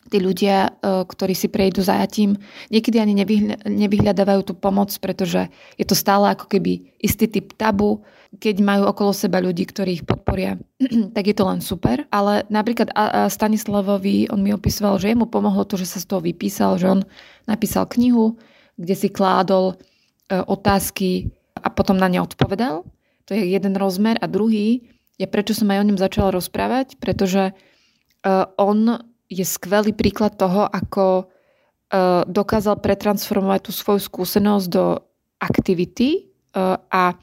tí 0.08 0.18
ľudia, 0.18 0.70
uh, 0.70 1.04
ktorí 1.04 1.34
si 1.34 1.50
prejdú 1.50 1.82
zajatím, 1.82 2.38
niekedy 2.70 3.02
ani 3.02 3.14
nevyhľa, 3.18 3.58
nevyhľadávajú 3.66 4.42
tú 4.46 4.54
pomoc, 4.54 4.94
pretože 5.02 5.50
je 5.76 5.86
to 5.86 5.98
stále 5.98 6.30
ako 6.30 6.46
keby 6.46 6.94
istý 7.02 7.26
typ 7.26 7.58
tabu. 7.58 8.06
Keď 8.28 8.60
majú 8.60 8.92
okolo 8.92 9.16
seba 9.16 9.40
ľudí, 9.42 9.66
ktorí 9.66 10.02
ich 10.02 10.06
podporia, 10.06 10.62
tak 11.16 11.26
je 11.26 11.36
to 11.36 11.44
len 11.50 11.60
super. 11.60 12.06
Ale 12.14 12.46
napríklad 12.54 12.94
Stanislavovi, 13.28 14.30
on 14.30 14.46
mi 14.46 14.54
opisoval, 14.54 15.02
že 15.02 15.12
jemu 15.12 15.26
pomohlo 15.26 15.66
to, 15.66 15.80
že 15.80 15.90
sa 15.90 16.00
z 16.04 16.06
toho 16.06 16.22
vypísal, 16.22 16.78
že 16.78 16.92
on 16.92 17.02
napísal 17.50 17.90
knihu, 17.90 18.38
kde 18.78 18.94
si 18.94 19.10
kládol 19.10 19.74
uh, 19.74 20.46
otázky 20.46 21.34
a 21.58 21.74
potom 21.74 21.98
na 21.98 22.06
ne 22.06 22.22
odpovedal. 22.22 22.86
To 23.28 23.32
je 23.36 23.44
jeden 23.44 23.76
rozmer. 23.76 24.16
A 24.22 24.30
druhý, 24.30 24.88
ja 25.18 25.28
prečo 25.28 25.58
som 25.58 25.70
aj 25.74 25.82
o 25.82 25.88
ňom 25.90 26.00
začala 26.00 26.30
rozprávať, 26.34 27.02
pretože 27.02 27.52
uh, 27.52 28.46
on 28.58 29.02
je 29.28 29.44
skvelý 29.44 29.92
príklad 29.92 30.38
toho, 30.38 30.70
ako 30.70 31.26
uh, 31.26 32.24
dokázal 32.30 32.80
pretransformovať 32.80 33.60
tú 33.68 33.72
svoju 33.74 34.02
skúsenosť 34.06 34.68
do 34.70 35.02
aktivity 35.42 36.30
uh, 36.54 36.78
a 36.94 37.18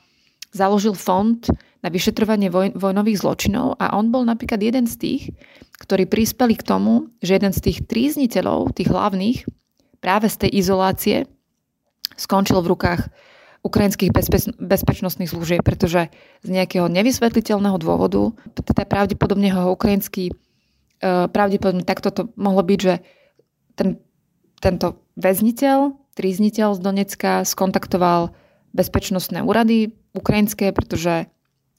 založil 0.54 0.94
fond 0.94 1.38
na 1.82 1.88
vyšetrovanie 1.90 2.48
voj- 2.48 2.74
vojnových 2.74 3.20
zločinov. 3.20 3.76
A 3.78 3.94
on 3.94 4.10
bol 4.10 4.26
napríklad 4.26 4.62
jeden 4.62 4.86
z 4.90 4.94
tých, 4.96 5.22
ktorí 5.82 6.06
prispeli 6.06 6.54
k 6.58 6.66
tomu, 6.66 7.10
že 7.20 7.36
jeden 7.36 7.52
z 7.52 7.60
tých 7.70 7.78
trízniteľov, 7.84 8.72
tých 8.72 8.88
hlavných, 8.88 9.44
práve 10.00 10.30
z 10.30 10.46
tej 10.46 10.50
izolácie 10.60 11.16
skončil 12.14 12.62
v 12.62 12.70
rukách 12.72 13.02
ukrajinských 13.64 14.12
bezpeč- 14.12 14.52
bezpečnostných 14.60 15.32
služieb, 15.32 15.64
pretože 15.64 16.12
z 16.44 16.48
nejakého 16.52 16.86
nevysvetliteľného 16.92 17.80
dôvodu, 17.80 18.36
teda 18.52 18.84
pravdepodobne 18.84 19.48
ho 19.56 19.72
ukrajinský, 19.72 20.30
e, 20.30 20.34
pravdepodobne 21.32 21.82
takto 21.82 22.12
to 22.12 22.22
mohlo 22.36 22.60
byť, 22.60 22.78
že 22.78 22.94
ten, 23.74 23.96
tento 24.60 25.00
väzniteľ, 25.16 25.96
trízniteľ 26.12 26.76
z 26.76 26.80
Donecka 26.84 27.32
skontaktoval 27.42 28.36
bezpečnostné 28.76 29.40
úrady 29.40 29.96
ukrajinské, 30.12 30.70
pretože 30.76 31.26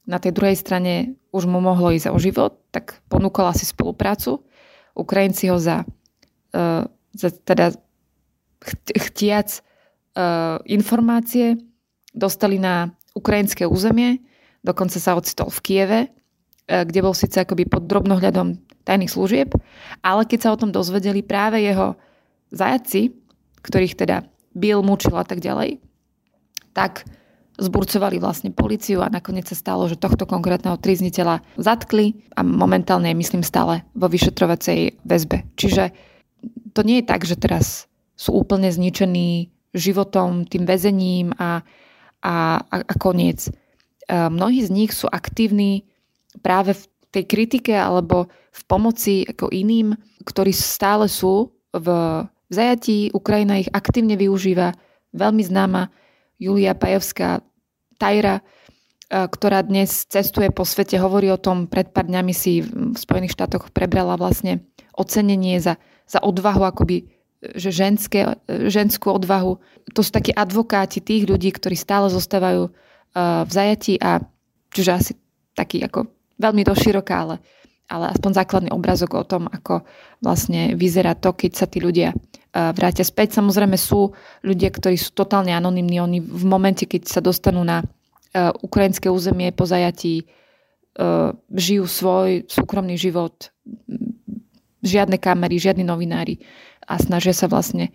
na 0.09 0.17
tej 0.17 0.33
druhej 0.33 0.57
strane 0.57 1.15
už 1.29 1.45
mu 1.45 1.61
mohlo 1.61 1.93
ísť 1.93 2.09
o 2.09 2.17
život, 2.17 2.61
tak 2.73 3.01
ponúkala 3.09 3.53
si 3.53 3.65
spoluprácu. 3.65 4.41
Ukrajinci 4.95 5.49
ho 5.51 5.57
za, 5.59 5.83
uh, 6.53 6.87
za 7.11 7.29
teda 7.33 7.75
chtiac 8.95 9.49
uh, 10.15 10.61
informácie 10.69 11.59
dostali 12.15 12.57
na 12.57 12.95
ukrajinské 13.11 13.67
územie, 13.67 14.23
dokonca 14.63 14.95
sa 14.97 15.19
ocitol 15.19 15.51
v 15.51 15.59
Kieve, 15.61 15.99
uh, 16.07 16.87
kde 16.87 16.99
bol 17.03 17.11
síce 17.11 17.43
akoby 17.43 17.67
pod 17.67 17.85
drobnohľadom 17.85 18.55
tajných 18.87 19.11
služieb, 19.11 19.51
ale 19.99 20.23
keď 20.23 20.39
sa 20.39 20.53
o 20.53 20.59
tom 20.61 20.71
dozvedeli 20.71 21.25
práve 21.25 21.59
jeho 21.59 21.99
zajaci, 22.53 23.11
ktorých 23.65 23.97
teda 23.97 24.23
bil, 24.55 24.85
mučil 24.85 25.17
a 25.17 25.25
tak 25.25 25.41
ďalej, 25.43 25.81
tak 26.71 27.03
zburcovali 27.55 28.19
vlastne 28.19 28.51
policiu 28.51 28.99
a 28.99 29.11
nakoniec 29.11 29.47
sa 29.47 29.55
stalo, 29.55 29.87
že 29.87 29.99
tohto 29.99 30.27
konkrétneho 30.27 30.75
trizniteľa 30.75 31.39
zatkli 31.55 32.27
a 32.35 32.43
momentálne 32.43 33.11
je 33.11 33.19
myslím 33.19 33.43
stále 33.47 33.87
vo 33.95 34.11
vyšetrovacej 34.11 34.99
väzbe. 35.07 35.47
Čiže 35.55 35.95
to 36.75 36.83
nie 36.83 36.99
je 36.99 37.09
tak, 37.09 37.23
že 37.23 37.39
teraz 37.39 37.87
sú 38.19 38.35
úplne 38.35 38.67
zničení 38.67 39.51
životom, 39.71 40.47
tým 40.47 40.67
väzením 40.67 41.31
a, 41.35 41.63
a, 42.25 42.57
a, 42.65 42.75
a 42.81 42.93
koniec. 42.97 43.45
E, 43.45 43.51
mnohí 44.09 44.65
z 44.65 44.73
nich 44.73 44.91
sú 44.97 45.05
aktívni 45.05 45.85
práve 46.41 46.73
v 46.73 46.83
tej 47.13 47.23
kritike 47.29 47.77
alebo 47.77 48.25
v 48.49 48.61
pomoci 48.65 49.29
ako 49.29 49.53
iným, 49.53 49.93
ktorí 50.25 50.49
stále 50.49 51.05
sú 51.05 51.53
v 51.69 51.87
zajatí. 52.49 53.13
Ukrajina 53.13 53.61
ich 53.61 53.69
aktívne 53.69 54.17
využíva. 54.17 54.73
Veľmi 55.13 55.45
známa 55.45 55.93
Julia 56.41 56.73
Pajevská 56.73 57.45
Tajra, 58.01 58.41
e, 58.41 58.43
ktorá 59.13 59.61
dnes 59.61 60.09
cestuje 60.09 60.49
po 60.49 60.65
svete, 60.65 60.97
hovorí 60.97 61.29
o 61.29 61.37
tom, 61.37 61.69
pred 61.69 61.93
pár 61.93 62.09
dňami 62.09 62.33
si 62.33 62.65
v 62.65 62.97
Spojených 62.97 63.37
štátoch 63.37 63.69
prebrala 63.69 64.17
vlastne 64.17 64.65
ocenenie 64.97 65.61
za, 65.61 65.77
za 66.09 66.19
odvahu, 66.25 66.65
akoby 66.65 67.14
že 67.53 67.69
ženské, 67.69 68.41
ženskú 68.47 69.13
odvahu. 69.13 69.61
To 69.93 70.01
sú 70.01 70.09
takí 70.09 70.33
advokáti 70.33 71.03
tých 71.03 71.29
ľudí, 71.29 71.53
ktorí 71.53 71.77
stále 71.77 72.09
zostávajú 72.09 72.67
e, 72.67 72.71
v 73.45 73.51
zajatí 73.51 74.01
a 74.01 74.23
čiže 74.73 74.91
asi 74.91 75.11
taký 75.53 75.85
ako 75.85 76.09
veľmi 76.41 76.65
doširoká, 76.65 77.15
ale, 77.15 77.35
ale 77.87 78.11
aspoň 78.11 78.31
základný 78.33 78.69
obrazok 78.73 79.15
o 79.15 79.23
tom, 79.23 79.47
ako 79.47 79.85
vlastne 80.19 80.73
vyzerá 80.73 81.13
to, 81.13 81.31
keď 81.31 81.51
sa 81.53 81.65
tí 81.69 81.79
ľudia 81.79 82.11
vrátia 82.55 83.03
späť. 83.03 83.35
Samozrejme 83.35 83.75
sú 83.75 84.15
ľudia, 84.43 84.71
ktorí 84.71 84.95
sú 84.95 85.11
totálne 85.11 85.51
anonimní. 85.51 85.99
Oni 85.99 86.19
v 86.23 86.45
momente, 86.47 86.87
keď 86.87 87.03
sa 87.03 87.19
dostanú 87.19 87.67
na 87.67 87.83
ukrajinské 88.63 89.11
územie 89.11 89.51
po 89.51 89.67
zajatí, 89.67 90.23
žijú 91.51 91.83
svoj 91.83 92.47
súkromný 92.47 92.95
život, 92.95 93.51
žiadne 94.79 95.19
kamery, 95.19 95.59
žiadni 95.59 95.83
novinári 95.83 96.39
a 96.85 96.95
snažia 97.01 97.33
sa 97.33 97.49
vlastne 97.49 97.91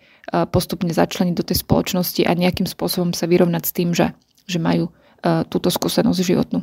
postupne 0.51 0.91
začleniť 0.91 1.35
do 1.35 1.47
tej 1.47 1.63
spoločnosti 1.63 2.21
a 2.27 2.35
nejakým 2.35 2.67
spôsobom 2.67 3.15
sa 3.15 3.25
vyrovnať 3.25 3.63
s 3.63 3.75
tým, 3.75 3.89
že, 3.95 4.11
že 4.47 4.59
majú 4.59 4.91
túto 5.49 5.71
skúsenosť 5.71 6.19
životnú. 6.21 6.61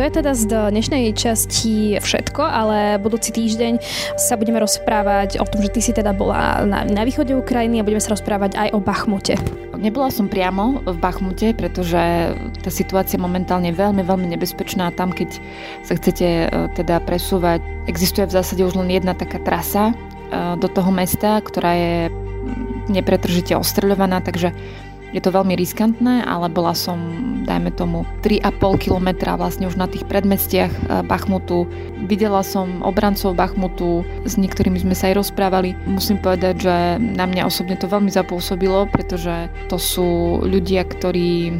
To 0.00 0.08
je 0.08 0.16
teda 0.16 0.32
z 0.32 0.48
dnešnej 0.72 1.12
časti 1.12 2.00
všetko, 2.00 2.40
ale 2.40 2.96
budúci 2.96 3.36
týždeň 3.36 3.84
sa 4.16 4.40
budeme 4.40 4.56
rozprávať 4.56 5.36
o 5.36 5.44
tom, 5.44 5.60
že 5.60 5.76
ty 5.76 5.84
si 5.84 5.92
teda 5.92 6.16
bola 6.16 6.64
na, 6.64 6.88
na 6.88 7.04
východe 7.04 7.36
Ukrajiny 7.36 7.76
a 7.76 7.84
budeme 7.84 8.00
sa 8.00 8.16
rozprávať 8.16 8.56
aj 8.56 8.68
o 8.72 8.80
Bachmute. 8.80 9.36
Nebola 9.76 10.08
som 10.08 10.24
priamo 10.24 10.80
v 10.88 10.96
Bachmute, 10.96 11.52
pretože 11.52 12.32
tá 12.64 12.72
situácia 12.72 13.20
momentálne 13.20 13.68
je 13.68 13.76
veľmi, 13.76 14.00
veľmi 14.00 14.24
nebezpečná. 14.40 14.88
Tam, 14.96 15.12
keď 15.12 15.36
sa 15.84 15.92
chcete 15.92 16.48
e, 16.48 16.72
teda 16.80 17.04
presúvať, 17.04 17.60
existuje 17.84 18.24
v 18.24 18.40
zásade 18.40 18.64
už 18.64 18.80
len 18.80 18.88
jedna 18.88 19.12
taká 19.12 19.36
trasa 19.44 19.92
e, 19.92 19.94
do 20.56 20.68
toho 20.72 20.88
mesta, 20.88 21.44
ktorá 21.44 21.76
je 21.76 21.94
nepretržite 22.88 23.52
ostreľovaná, 23.52 24.24
takže 24.24 24.56
je 25.10 25.20
to 25.22 25.34
veľmi 25.34 25.58
riskantné, 25.58 26.22
ale 26.22 26.46
bola 26.46 26.74
som, 26.74 26.98
dajme 27.46 27.74
tomu, 27.74 28.06
3,5 28.22 28.86
kilometra 28.86 29.34
vlastne 29.34 29.66
už 29.66 29.74
na 29.74 29.90
tých 29.90 30.06
predmestiach 30.06 30.70
eh, 30.70 30.80
Bachmutu. 31.02 31.66
Videla 32.06 32.42
som 32.46 32.82
obrancov 32.82 33.34
Bachmutu, 33.34 34.06
s 34.26 34.38
niektorými 34.38 34.78
sme 34.78 34.94
sa 34.94 35.10
aj 35.10 35.22
rozprávali. 35.26 35.74
Musím 35.86 36.18
povedať, 36.22 36.54
že 36.62 36.76
na 36.98 37.26
mňa 37.26 37.46
osobne 37.46 37.74
to 37.78 37.90
veľmi 37.90 38.10
zapôsobilo, 38.10 38.86
pretože 38.90 39.50
to 39.70 39.78
sú 39.78 40.42
ľudia, 40.46 40.86
ktorí 40.86 41.54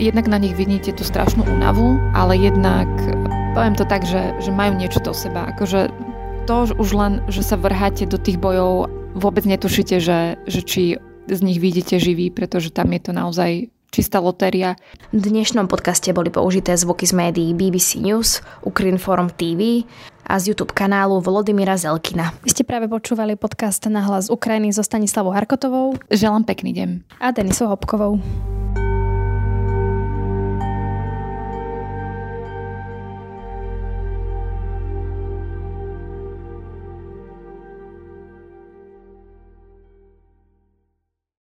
jednak 0.00 0.26
na 0.28 0.40
nich 0.40 0.56
vidíte 0.56 0.96
tú 0.96 1.04
strašnú 1.04 1.44
únavu, 1.44 2.00
ale 2.16 2.40
jednak 2.40 2.88
poviem 3.52 3.76
to 3.76 3.84
tak, 3.84 4.02
že, 4.08 4.32
že 4.40 4.50
majú 4.50 4.74
niečo 4.80 4.98
do 5.04 5.12
seba. 5.12 5.52
Akože 5.52 5.92
to 6.44 6.68
už 6.76 6.90
len, 6.92 7.12
že 7.28 7.44
sa 7.44 7.56
vrháte 7.56 8.04
do 8.08 8.16
tých 8.20 8.36
bojov, 8.40 8.88
vôbec 9.16 9.44
netušíte, 9.46 10.00
že, 10.02 10.36
že 10.44 10.60
či 10.60 10.82
z 11.28 11.40
nich 11.40 11.60
vidíte 11.60 11.98
živí, 11.98 12.30
pretože 12.30 12.70
tam 12.70 12.92
je 12.92 13.00
to 13.00 13.12
naozaj 13.12 13.50
čistá 13.94 14.18
lotéria. 14.18 14.74
V 15.14 15.22
dnešnom 15.22 15.70
podcaste 15.70 16.10
boli 16.10 16.26
použité 16.26 16.74
zvuky 16.74 17.06
z 17.06 17.14
médií 17.14 17.54
BBC 17.54 18.02
News, 18.02 18.42
Ukrinform 18.66 19.30
TV 19.38 19.86
a 20.26 20.34
z 20.42 20.50
YouTube 20.50 20.74
kanálu 20.74 21.22
Volodymyra 21.22 21.78
Zelkina. 21.78 22.34
Vy 22.42 22.50
ste 22.50 22.66
práve 22.66 22.90
počúvali 22.90 23.38
podcast 23.38 23.86
na 23.86 24.02
hlas 24.02 24.26
Ukrajiny 24.26 24.74
so 24.74 24.82
Stanislavou 24.82 25.30
Harkotovou. 25.30 25.94
Želám 26.10 26.42
pekný 26.42 26.74
deň. 26.74 26.88
A 27.22 27.30
Denisou 27.30 27.70
Hopkovou. 27.70 28.18